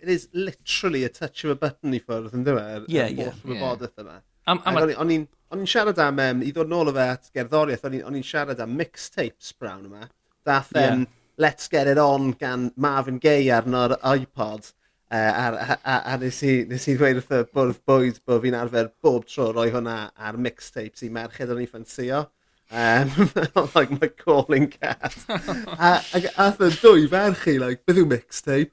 [0.02, 2.88] it is literally a touch of a button i ffwrdd yn dweud.
[2.92, 3.28] Ie, ie.
[3.28, 4.20] O'r wybodaeth yma.
[4.46, 8.62] O'n i'n siarad am, um, i ddod nôl o fe at gerddoriaeth, o'n i'n siarad
[8.64, 10.10] am mixtapes brawn yma.
[10.46, 11.06] Dath um.
[11.38, 14.72] Let's Get It On gan Marvin Gaye arno'r iPod.
[15.12, 18.56] Uh, a, a, a, nes, i, nes i ddweud wrth y bwrdd bwyd bod fi'n
[18.58, 22.24] arfer bob tro roi hwnna ar mixtapes i merched o'n i ffansio.
[22.72, 23.12] Um,
[23.76, 25.14] like my calling cat.
[25.30, 28.72] a, a, a, a, dwy a, i, like, beth yw mixtape?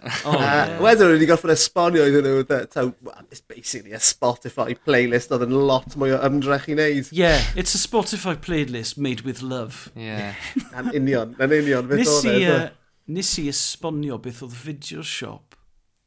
[0.00, 0.78] Oh, uh, yeah.
[0.78, 2.92] Wedyn wedi gorffen esbonio iddyn nhw, taw,
[3.32, 7.08] it's basically a Spotify playlist oedd yn lot mwy o ymdrech i wneud.
[7.14, 9.90] Yeah, it's a Spotify playlist made with love.
[9.98, 10.38] Yeah.
[10.74, 12.60] Na'n union, na'n union, beth oedd e.
[13.10, 15.58] Nes i esbonio beth oedd Video Shop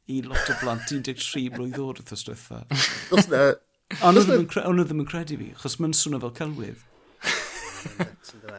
[0.08, 2.62] i lot o blant 13 blwydd oed wrth ystwytha.
[3.12, 3.50] Os na.
[4.00, 4.32] Ond oedd
[4.88, 6.80] ddim yn credu fi, achos mae'n swnio fel celwydd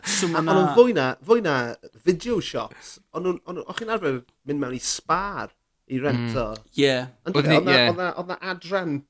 [0.03, 0.55] so ma na...
[0.59, 1.57] Ond fwy na, fwy na
[2.05, 5.51] video shops, ond o'ch chi'n arfer mynd mewn i spar
[5.87, 6.05] i hmm.
[6.05, 6.47] rento.
[6.79, 6.95] Ie.
[7.33, 9.01] Oedd na adran...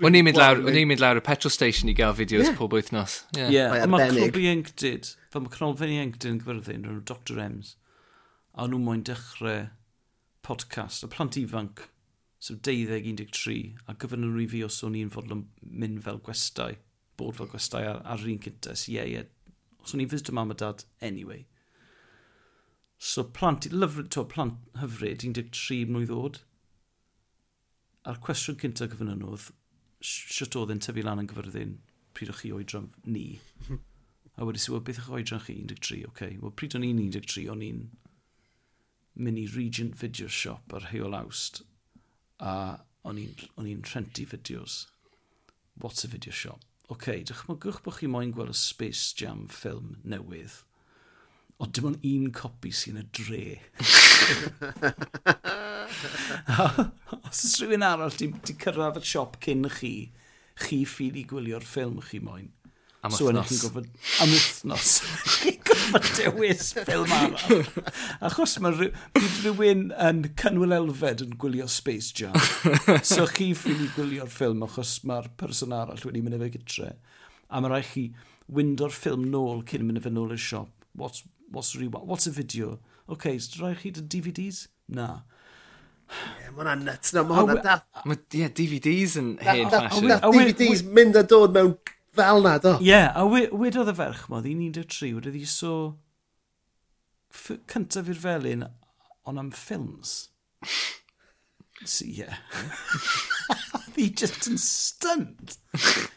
[0.00, 2.56] O'n i'n mynd lawr, o'n i'n mynd lawr y petrol station i gael fideos yeah.
[2.56, 3.18] pob wythnos.
[3.34, 3.74] Ie, yeah.
[3.76, 3.88] yeah.
[3.90, 7.74] mae Clwb Ieuenctid, fel mae Clwb Ieuenctid yn gyfyrddin, rwy'n Dr Ems,
[8.56, 9.66] a nhw'n moyn dechrau
[10.46, 11.84] podcast, y plant ifanc,
[12.40, 16.78] sef 12-13, a gyfyn nhw i fi os o'n i'n fodlon mynd fel gwestai,
[17.20, 19.26] bod fel gwestai ar, ar un cynta, ie, ie,
[19.84, 21.46] Os o'n i'n visit mam a dad anyway.
[23.00, 26.40] So plant, lyfryd, to, plant hyfryd, 13 mlynedd oed.
[28.04, 29.46] A'r cwestiwn cyntaf gyfyn yn oedd,
[30.04, 31.78] sut oedd yn tyfu lan yn gyfyrddin
[32.16, 33.24] pryd o'ch chi oedran ni?
[34.36, 36.12] A wedi si, wel, beth o'ch oedran chi 13, oce.
[36.12, 36.36] Okay.
[36.40, 37.82] Wel, pryd o'n i'n 13, o'n i'n
[39.20, 41.62] mynd i Regent Video Shop ar Heol Awst.
[42.40, 42.54] A
[43.04, 44.82] o'n i'n rhentu fideos.
[45.80, 46.64] What's a video shop?
[46.90, 50.56] oce, okay, dychmygwch bod chi moyn gweld y Space Jam ffilm newydd,
[51.62, 53.44] ond dim ond un copi sy'n y dre.
[57.20, 59.94] Os oes rhywun arall, di, di cyrraedd y siop cyn chi,
[60.64, 62.50] chi ffili gwylio'r ffilm chi moyn.
[63.02, 63.62] Am so, wythnos.
[63.62, 63.86] Gofod,
[64.20, 64.88] am wythnos.
[65.40, 67.62] Chi'n gofod dewis ffilm arall.
[68.28, 68.88] Achos mae rhy,
[69.40, 72.36] rhywun yn Cynwyl Elfed yn gwylio Space Jam.
[73.12, 76.90] so chi ffili gwylio'r ffilm achos mae'r person arall wedi mynd efo gytre.
[77.48, 78.04] A mae rhaid chi
[78.52, 80.68] wyndo'r ffilm nôl cyn mynd efo nôl i'r siop.
[80.92, 82.76] What's, what's, what's a video?
[83.08, 84.66] OK, so rhaid chi dy DVDs?
[84.92, 85.22] Na.
[86.10, 87.16] Ie, mae hwnna'n nuts.
[87.16, 87.88] Mae hwnna'n dath.
[88.04, 90.12] Mae DVDs yn hen fashion.
[90.26, 91.78] DVDs mynd a dod mewn
[92.16, 92.76] fel na, do?
[92.80, 95.74] Ie, yeah, a wedodd y ferch modd i 13 wedi ddi so
[97.70, 98.66] cyntaf i'r felyn
[99.28, 100.16] on am ffilms.
[101.84, 102.36] So, yeah.
[103.96, 105.56] He just in stunned.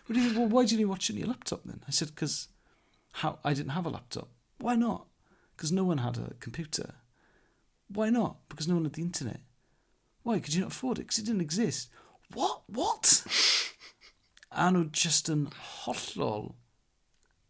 [0.10, 1.82] well, why didn't you watch it on your laptop then?
[1.88, 2.48] I said, because
[3.14, 4.30] how I didn't have a laptop.
[4.60, 5.08] Why not?
[5.56, 6.96] Because no one had a computer.
[7.88, 8.38] Why not?
[8.50, 9.41] Because no one had the internet.
[10.24, 10.39] Why?
[10.39, 11.04] Could you not afford it?
[11.04, 11.89] Because it didn't exist.
[12.34, 12.64] What?
[12.68, 13.26] What?
[14.54, 15.47] a nhw just yn
[15.84, 16.54] hollol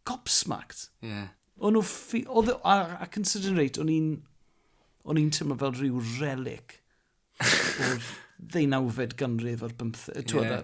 [0.08, 0.88] gobsmacked.
[1.04, 1.32] Yeah.
[1.60, 1.84] O'n nhw...
[1.86, 2.24] ffi...
[2.28, 4.10] Oedd, a, a considering rate, o'n i'n...
[5.04, 6.78] O'n i'n teimlo fel rhyw relic
[7.84, 7.98] o'r
[8.54, 10.32] ddeunawfed ganrif o'r bymtheg.
[10.32, 10.62] Yeah.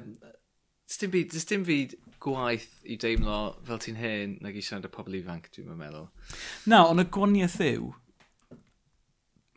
[1.00, 5.16] Dim byd, dim byd gwaith i deimlo fel ti'n hen nag i siarad y pobl
[5.18, 6.08] ifanc, dwi'n meddwl.
[6.72, 7.90] Na, ond y gwaniaeth yw,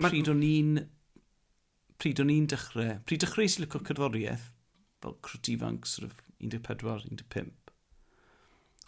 [0.03, 0.75] pryd o'n i'n
[2.03, 4.49] pryd o'n i'n dechrau, pryd dechrau sy'n lyco cerddoriaeth,
[5.03, 6.21] fel crwt ifanc, sort of,
[6.51, 7.51] 14, 15.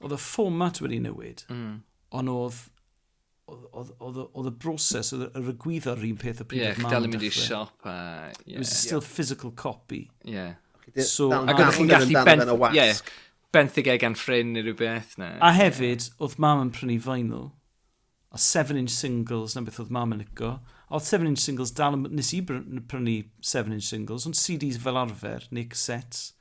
[0.03, 1.75] Oedd y fformat wedi newid, mm.
[2.19, 2.63] ond oedd
[3.45, 6.95] oedd y broses, oedd yr egwyddo yr un peth y pryd yeah, mam.
[6.95, 7.97] Ie, mynd i siop a...
[8.45, 8.55] Yeah.
[8.55, 9.11] It was still yeah.
[9.17, 10.07] physical copy.
[10.25, 10.55] Yeah.
[10.97, 12.53] So, ac oedd chi'n gallu benth...
[12.75, 12.97] Yeah,
[13.55, 15.15] benthyg gan ffrin neu rhywbeth.
[15.21, 15.35] Na.
[15.45, 16.23] A hefyd, yeah.
[16.25, 17.51] oedd mam yn prynu vinyl.
[18.35, 20.55] A 7-inch singles, na beth oedd mam yn lico.
[20.89, 25.69] A oedd 7-inch singles dal, nes i prynu 7-inch singles, ond CDs fel arfer, neu
[25.69, 26.31] cassettes.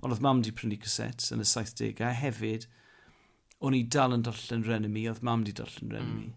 [0.00, 2.68] Ond oedd mam di prynu cassettes yn y 70 a hefyd,
[3.64, 6.28] o'n i dal yn darllen Renemy, oedd mam di darllen Renemy.
[6.28, 6.36] Mm.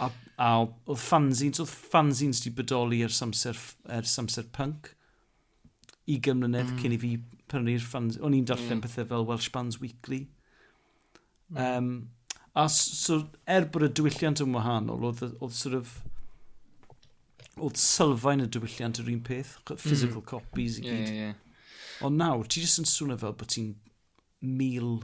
[0.00, 0.08] A,
[0.40, 3.58] a oedd fanzines, oedd fanzines di bodoli ar samser,
[3.92, 4.94] er samser punk.
[6.10, 6.80] I gymlynedd mm.
[6.82, 7.12] cyn i fi
[7.50, 8.22] prynu'r fanzines.
[8.26, 8.86] O'n i'n darllen mm.
[8.86, 10.24] pethau fel Welsh Bands Weekly.
[11.52, 11.60] Mm.
[11.66, 11.92] Um,
[12.58, 16.00] a so, er bod y diwylliant yn wahanol, oedd, oedd sort of
[17.60, 20.26] oedd sylfaen y diwylliant yr un peth, physical mm.
[20.32, 20.90] copies i gyd.
[20.90, 21.49] Yeah, yeah, yeah.
[22.06, 23.72] Ond nawr, ti jyst yn swnio fel bod ti'n
[24.60, 25.00] mil...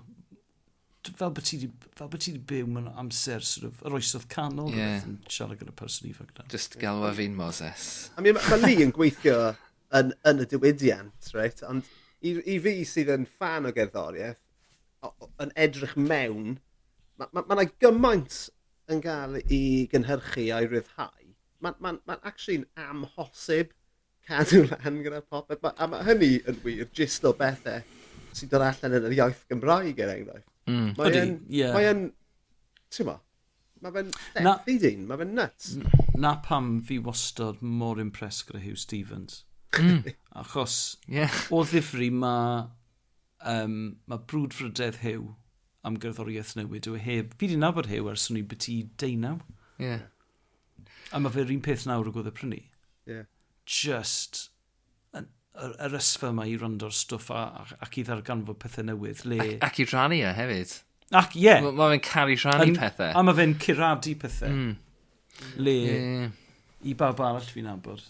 [1.07, 1.61] Fel bod ti
[1.95, 5.05] fel bod ti wedi byw mewn amser sort of, yr oesodd canol yeah.
[5.07, 6.47] yn siarad gyda person ifanc na.
[6.51, 7.85] Just galwa e fi'n Moses.
[8.19, 9.37] I mean, mae Lee yn gweithio
[9.95, 11.63] yn, yn y diwydiant, right?
[11.69, 11.87] Ond
[12.27, 14.43] i, i fi sydd yn fan o gerddoriaeth,
[15.45, 16.57] yn edrych mewn,
[17.21, 18.41] mae yna ma, ma, ma gymaint
[18.91, 19.61] yn cael i
[19.93, 21.31] gynhyrchu a'i ryddhau.
[21.63, 23.76] Mae'n ma, ma, ma actually'n amhosib
[24.29, 25.65] cadw lan gyda popeth.
[25.77, 27.83] A mae hynny yn wir jyst o bethau
[28.37, 30.51] sy'n dod allan yn yr iaith Gymraeg er enghraifft.
[30.69, 30.91] Mm.
[30.99, 31.39] Mae Mae'n...
[31.53, 31.79] Yeah.
[31.93, 32.09] yn,
[32.93, 33.17] Ti'n ma?
[33.85, 35.75] Mae fe'n defi dyn, mae fe'n nuts.
[36.17, 39.45] Na pam fi wastod mor impres gyda Hugh Stevens.
[39.77, 40.13] Mm.
[40.41, 41.33] Achos yeah.
[41.53, 42.67] o ddifri mae
[43.45, 45.35] um, ma brwdfrydedd Hugh
[45.87, 47.37] am gerddoriaeth newid yw heb.
[47.39, 49.41] Fi di nabod Hugh ers o'n i beti deunaw.
[49.83, 50.07] Yeah.
[51.15, 52.63] A mae fe'r un peth nawr o gwyddo prynu.
[53.07, 53.29] Yeah
[53.67, 54.47] just
[55.17, 57.45] yr, yr ysfa yma i rando'r stwff a,
[57.83, 59.25] ac i ddarganfod pethau newydd.
[59.29, 59.41] Le...
[59.43, 60.75] Ac, ac i rannu e hefyd.
[61.17, 61.45] Ac ie.
[61.47, 61.63] Yeah.
[61.65, 63.13] Mae ma fe'n caru rhannu An, pethau.
[63.13, 64.55] A mae fe'n curadu pethau.
[64.55, 64.73] Mm.
[65.63, 66.39] Le yeah.
[66.89, 68.03] i bawb arall fi'n abod,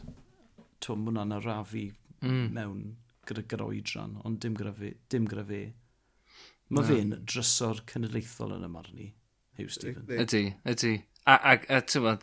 [0.85, 1.89] twm hwnna'n arafu
[2.23, 2.47] mm.
[2.55, 2.95] mewn
[3.27, 4.95] gyda gyda oedran, ond dim gyda fe.
[5.13, 5.65] Dim gyda fe.
[6.71, 6.87] Mae no.
[6.89, 9.11] fe'n drysor cenedlaethol yn y marni,
[9.59, 10.09] Hugh Stephen.
[10.25, 10.97] Ydy, ydy.
[11.27, 12.17] A, a, a, a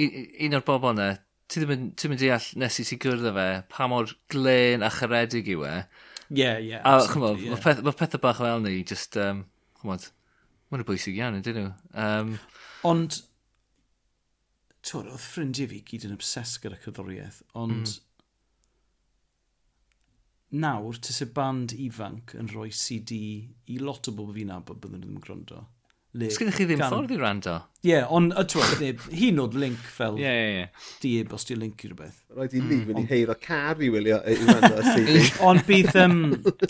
[0.00, 1.08] un o'r bobl yna,
[1.50, 4.12] ti ddim yn, ti ddim yn deall nes i ti gwrdd â fe, pa mor
[4.30, 5.74] glen a charedig yw e.
[6.30, 6.76] Ie, ie.
[6.78, 7.56] A chymod, yeah.
[7.56, 9.42] mae peth, ma pethau bach fel ni, just, um,
[9.80, 10.06] chymod,
[10.70, 11.72] mae'n bwysig iawn, ydyn nhw.
[12.04, 12.36] Um,
[12.86, 13.18] ond,
[14.86, 17.98] twyd, oedd ffrindiau fi gyd yn obses gyda cyddoriaeth, ond mm.
[20.62, 23.20] nawr, tas y band ifanc yn rhoi CD
[23.74, 25.66] i lot o bobl fi'n abod byddwn nhw ddim yn gwrando
[26.12, 26.30] le...
[26.34, 26.92] Sgynnych chi ddim gan...
[26.92, 27.56] ffordd i rando?
[27.80, 30.88] Ie, yeah, ond ydw i, hi'n oed link fel yeah, yeah, yeah.
[31.02, 32.18] dieb os di link i rhywbeth.
[32.36, 35.20] Roedd i'n lif hmm, yn ei heirio car i wylio i rando y CV.
[35.48, 36.18] ond bydd, um,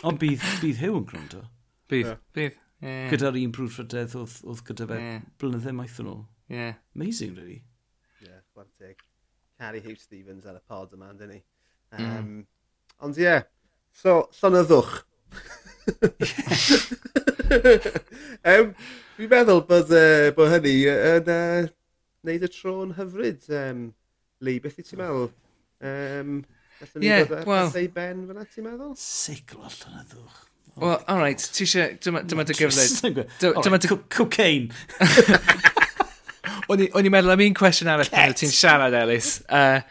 [0.05, 1.43] on bydd, bydd Hew yn gwrando.
[1.91, 2.20] Bydd, yeah.
[2.36, 2.59] bydd.
[2.80, 3.09] Yeah.
[3.12, 5.24] Gyda'r un prwf rhydedd oedd, oedd gyda fe yeah.
[5.41, 6.22] blynydde maith yn ôl.
[6.53, 6.78] Yeah.
[6.97, 7.61] Amazing, really.
[7.61, 7.66] Ie,
[8.28, 8.99] Yeah, gwartig.
[9.61, 11.41] Cari Hugh Stevens ar y pod yma, dyn ni.
[11.97, 12.41] Um, mm.
[13.05, 13.49] Ond ie, yeah.
[13.97, 15.01] so, llonyddwch.
[18.45, 18.74] um,
[19.21, 21.66] Dwi'n meddwl bod, uh, bod hynny yn uh,
[22.25, 23.83] neud y tro'n hyfryd, um,
[24.41, 24.62] Lee.
[24.64, 25.27] Beth i ti'n meddwl?
[25.85, 26.39] Um,
[26.95, 27.68] Ie, yeah, wel...
[27.77, 28.95] Ei ben fyna, ti'n meddwl?
[28.97, 30.41] Seiglo allan y ddwch.
[30.81, 32.01] Wel, all right, ti eisiau...
[32.01, 32.89] Dyma dy gyfle.
[33.45, 33.93] Dyma dy...
[34.16, 34.73] Cocaine.
[36.73, 39.37] O'n i'n meddwl am un cwestiwn arall pan ti'n siarad, Elis.
[39.53, 39.85] Uh,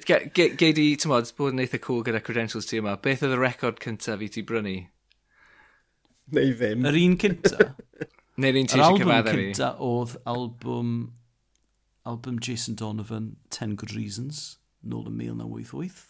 [0.00, 2.96] Gei ge, ge di, ti'n modd, bod yn eitha cool gyda credentials ti yma.
[3.04, 4.78] Beth oedd y record cyntaf i ti brynu?
[6.32, 6.88] Neu ddim.
[6.88, 7.74] Yr un cyntaf?
[8.36, 9.44] Neu'r un ti eisiau cyfadda fi.
[9.46, 10.90] cynta oedd album,
[12.04, 16.02] album Jason Donovan, Ten Good Reasons, nôl yn 1988.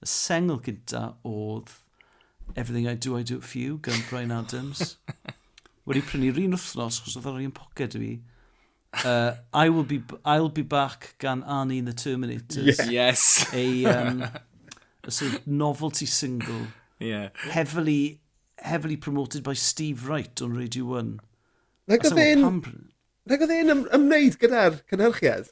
[0.00, 1.74] Y sengl cynta oedd
[2.54, 4.96] Everything I Do, I Do It For You, gan Brian Adams.
[5.86, 8.14] Wedi prynu'r un wythnos, chos oedd ar un pocket i fi.
[9.04, 12.64] Uh, I will be, I'll be back gan Annie and the Terminators.
[12.88, 12.88] Yes.
[12.90, 13.46] yes.
[13.52, 14.22] A, um,
[15.04, 16.68] a sort of novelty single.
[16.98, 17.28] Yeah.
[17.50, 18.20] Heavily
[18.58, 21.20] heavily promoted by Steve Wright on Radio 1.
[21.86, 22.44] Nag oedd e'n...
[23.26, 25.50] Nag oedd e'n ymwneud gyda'r cynhyrchiad?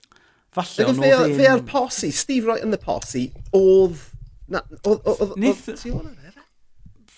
[0.54, 1.36] Falle, ond oedd e'n...
[1.38, 4.00] Fe ar posi, Steve Wright yn y posi, oedd...
[4.86, 5.34] Oedd...
[5.40, 5.60] Nid...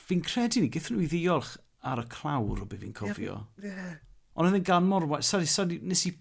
[0.06, 1.56] Fi'n credu ni, gyda nhw i ddiolch
[1.86, 3.40] ar y clawr o beth fi'n cofio.
[3.62, 3.96] Yeah.
[4.36, 5.06] Ond oedd e'n gan mor...
[5.26, 6.14] Sorry, sorry, nes i,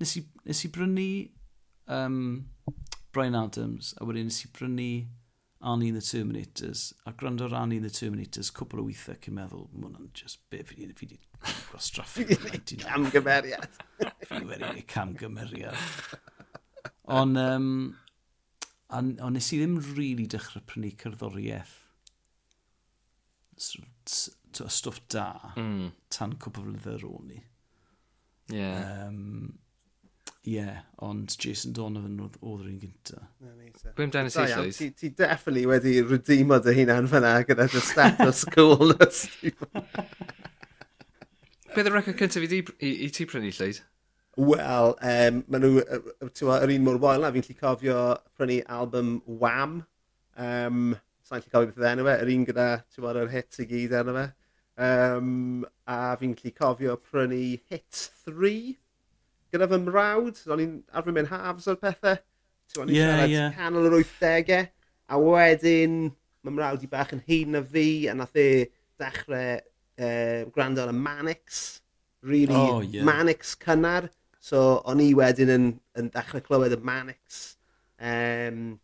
[0.00, 1.10] nes i, nes i brynu
[1.94, 2.20] um,
[3.14, 4.90] Brian Adams, a wedyn nes i brynu
[5.60, 9.34] Arnie and the Terminators, a gwrando ar Arnie and the Terminators cwpl o weithiau cyn
[9.34, 11.18] meddwl, mae hwnna'n just be fi wedi fi wedi
[11.72, 12.26] gwastraffu.
[12.84, 13.80] Camgymeriad.
[14.28, 15.74] Fi wedi camgymeriad.
[17.18, 17.68] Ond um,
[18.94, 21.76] on, on nes i ddim rili really dechrau prynu cerddoriaeth
[23.58, 25.88] y stwff da mm.
[26.14, 27.40] tan cwpl o flynyddoedd ar ôl ni.
[28.54, 29.08] Yeah.
[29.08, 29.58] Um,
[30.46, 33.24] Ie, yeah, ond Jason Donovan oedd yr un gynta.
[33.98, 34.78] Gwym Dennis Eisoes.
[34.78, 38.94] Ti, ti definitely wedi redeemo dy hunan fyna gyda dy status cool.
[41.74, 43.82] Beth y record cyntaf i, i, i ti prynu lleid?
[44.38, 45.82] Wel, um, maen nhw,
[46.30, 48.00] ti'n yr un mor wael na, fi'n lli cofio
[48.38, 49.80] prynu album Wham.
[50.38, 50.92] Um,
[51.26, 53.58] Sa'n lli cofio beth oedd e enw fe, yr un gyda, ti'n bod, yr hits
[53.58, 54.28] i gyd enw fe.
[54.78, 58.76] Um, a fi'n lli cofio prynu Hits 3
[59.52, 62.18] gyda fy mrawd, o'n i'n arfer mynd halves o'r pethau.
[62.68, 63.54] Ti'n yeah, siarad yeah.
[63.56, 64.68] canol yr 80au.
[65.08, 65.98] A wedyn,
[66.44, 68.48] mae mrawd i bach yn hyn na fi, a nath e
[69.00, 71.62] dechrau uh, gwrando ar y Manix.
[72.26, 73.06] Really oh, yeah.
[73.06, 74.10] Manix cynnar.
[74.42, 77.40] So, o'n i wedyn yn, yn dechrau clywed y Manix.
[77.98, 78.78] Um,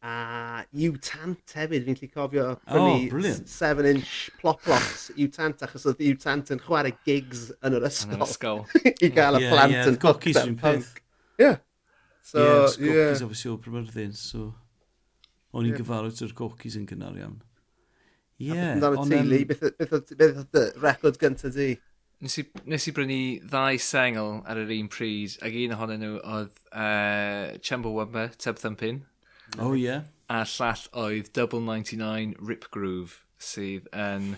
[0.00, 6.00] a yw tant hefyd, fi'n lli cofio prynu oh, 7-inch plop-lops yw tant, achos oedd
[6.06, 8.62] yw tant yn chwarae gigs yn yr ysgol, yn yr ysgol.
[9.04, 11.02] i gael y yeah, plant yeah, yn cookies yn punk.
[11.40, 11.60] Yeah.
[12.24, 13.26] So, yeah, cookies yeah.
[13.26, 14.46] obviously o Brymyrddin, so
[15.52, 15.82] o'n i'n yeah.
[15.82, 17.36] gyfarwydd o'r cookies yn gynnar iawn.
[18.40, 18.54] Ie.
[18.54, 21.74] Yeah, Amdano teulu, beth oedd dy record gyntaf di?
[22.24, 26.16] Nes i, nes i brynu ddau sengl ar yr un pryd, ac un ohonyn nhw
[26.20, 29.04] oedd uh, Chamber Wumber, Teb Thumpin,
[29.58, 29.84] Oh, ie.
[29.84, 30.02] Yeah.
[30.30, 34.36] A llall oedd Double 99 Rip Groove, sydd yn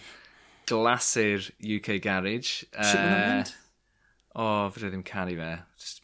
[0.71, 2.65] glasur UK Garage.
[2.73, 3.53] Sut uh, mynd?
[4.33, 5.51] O, oh, fydde ddim canu fe.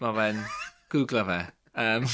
[0.03, 0.43] Mae fe'n...
[0.93, 1.41] Google fe.
[1.79, 2.05] Um.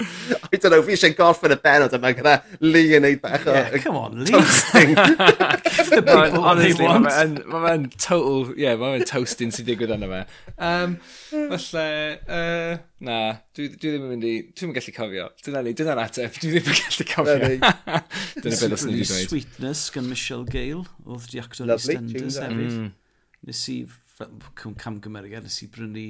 [0.00, 3.54] I don't know, fi eisiau gorffen y benod yma gyda Lee yn neud bach o...
[3.56, 4.30] Yeah, come on, Lee.
[4.30, 4.92] Toasting.
[6.38, 8.52] Honestly, mae fe'n ma total...
[8.52, 10.20] Ie, yeah, mae fe'n toasting sy'n digwydd yna fe.
[10.68, 10.94] Um,
[11.32, 11.82] Falle...
[12.30, 12.76] Uh,
[13.08, 13.16] na,
[13.58, 14.36] dwi, dwi ddim yn mynd i...
[14.52, 15.26] Dwi ddim yn gallu cofio.
[15.48, 16.38] Dyna ni, dyna'r ateb.
[16.38, 17.50] Dwi ddim yn gallu cofio.
[17.58, 19.26] Dyna beth os ni'n dweud.
[19.32, 22.78] Sweetness gan Michelle Gale, oedd di actor EastEnders hefyd.
[22.78, 22.88] Mm.
[23.50, 23.80] Nes i...
[24.78, 26.08] Cam gymeriad, nes i brynu...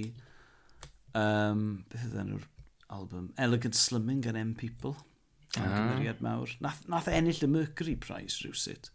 [1.16, 2.46] Um, beth ydyn nhw'r
[2.90, 4.96] album Elegant Slimming gan M People.
[5.56, 5.64] Ah.
[5.64, 6.48] Cymeriad mawr.
[6.60, 8.90] Nath, nath ennill y Mercury Prize rhywsyd.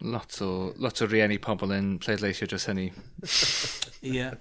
[0.00, 2.88] Lot o, lot o rieni pobl yn pleidleisio dros hynny.
[4.00, 4.14] Ie.
[4.16, 4.34] yeah.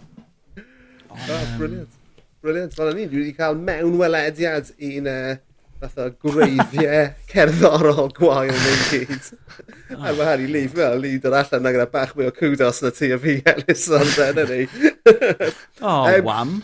[1.09, 1.57] Oh, um...
[1.57, 1.99] Brilliant.
[2.41, 2.75] Brilliant.
[2.77, 5.35] Fel ni, dwi wedi cael mewn welediad i'n uh,
[5.79, 9.29] fath o greiddiau cerddorol gwael mewn gyd.
[9.97, 9.99] oh.
[9.99, 12.93] A mae Harry Lee fel Lee dod allan na gyda bach mwy o kudos na
[12.95, 14.65] ti a fi, Elis, ond e, dyna ni.
[15.83, 16.59] o, oh, um, wam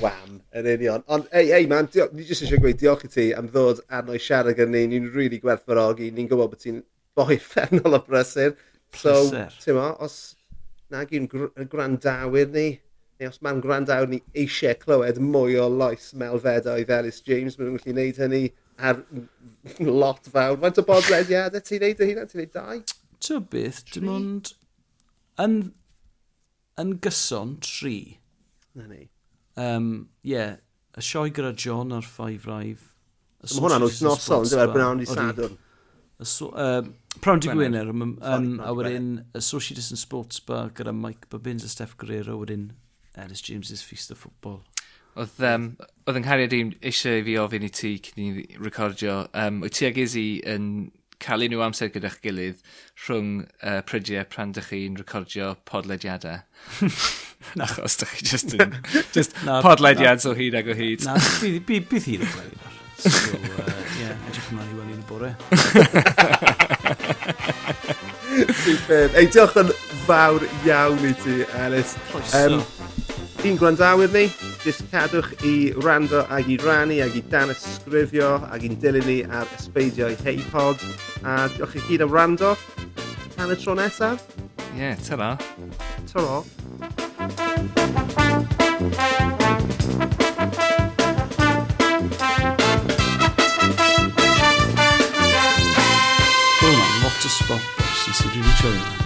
[0.00, 1.04] wham, yn union.
[1.12, 4.22] Ond, ei, ei, man, ni jyst eisiau gweud diolch i ti am ddod arno i
[4.22, 4.86] siarad gyda ni.
[4.90, 6.10] Ni'n rili really gwerthfarogi.
[6.14, 6.82] Ni'n gwybod bod ti'n
[7.16, 8.56] boi ffernol o brysur.
[8.96, 9.14] So,
[9.62, 10.36] ti'n mo, os
[10.92, 12.66] nag yw'n gr grandawyr ni,
[13.20, 17.80] neu os mae'n grandawyr ni eisiau clywed mwy o loes melfedau Felis James, maen nhw'n
[17.80, 18.44] gallu gwneud hynny
[18.76, 19.02] ar
[19.80, 20.58] lot fawr.
[20.62, 22.84] Faint o bodlediadau ti'n neud dy hynna, Ti'n neud dau?
[23.24, 24.52] Ti'n beth, dim ond
[25.42, 25.58] yn,
[26.80, 27.98] yn gyson tri.
[28.76, 29.06] Na ni.
[29.56, 30.56] Um, yeah,
[30.96, 32.92] y sioe gyda John ar ffaif raif.
[33.46, 35.58] Mae hwnna'n wythnosol, yn dweud, brawn i sadwrn.
[37.20, 41.96] Prawn di Gwyner, a wedyn y Associate and Sports Bar gyda Mike Bobbins a Steph
[41.96, 42.70] Guerrero, wedyn
[43.16, 44.62] Ellis James's Feast of Football.
[45.16, 45.70] Oedd, um,
[46.04, 49.78] oedd yng Nghariad un eisiau i fi ofyn i ti cyn i recordio, um, wyt
[49.78, 50.90] ti ag Izzy yn
[51.22, 52.62] cael unrhyw amser gyda'ch gilydd
[53.06, 53.30] rhwng
[53.62, 56.42] uh, prydiau pan dych chi'n recordio podlediadau.
[57.58, 57.64] na.
[57.68, 58.74] Achos dych chi just yn
[59.14, 60.30] just na, podlediad na.
[60.30, 61.06] o hyd ag o hyd.
[61.08, 62.74] Na, bydd hi'n y gwneud nawr.
[62.96, 65.34] So, uh, yeah, edrych ymlaen i weld i'n y bore.
[68.62, 69.16] Superb.
[69.16, 69.72] Ei, diolch yn
[70.06, 71.96] fawr iawn i ti, Ellis.
[72.10, 72.60] Croeso.
[72.60, 72.75] Um,
[73.46, 74.24] chi'n gwrandawyr ni,
[74.64, 79.20] jyst cadwch i rando ag i rannu ag i dan ysgrifio ag i'n dilyn ni
[79.22, 80.82] ar ysbeidiau Heipod.
[81.22, 82.56] A diolch i gyd am rando.
[83.36, 84.26] Tan y tro nesaf.
[84.74, 85.36] Ie, yeah, ta-ra.
[86.10, 86.42] Ta-ra.
[97.06, 99.05] Lot o spot sy'n sy'n rili joio.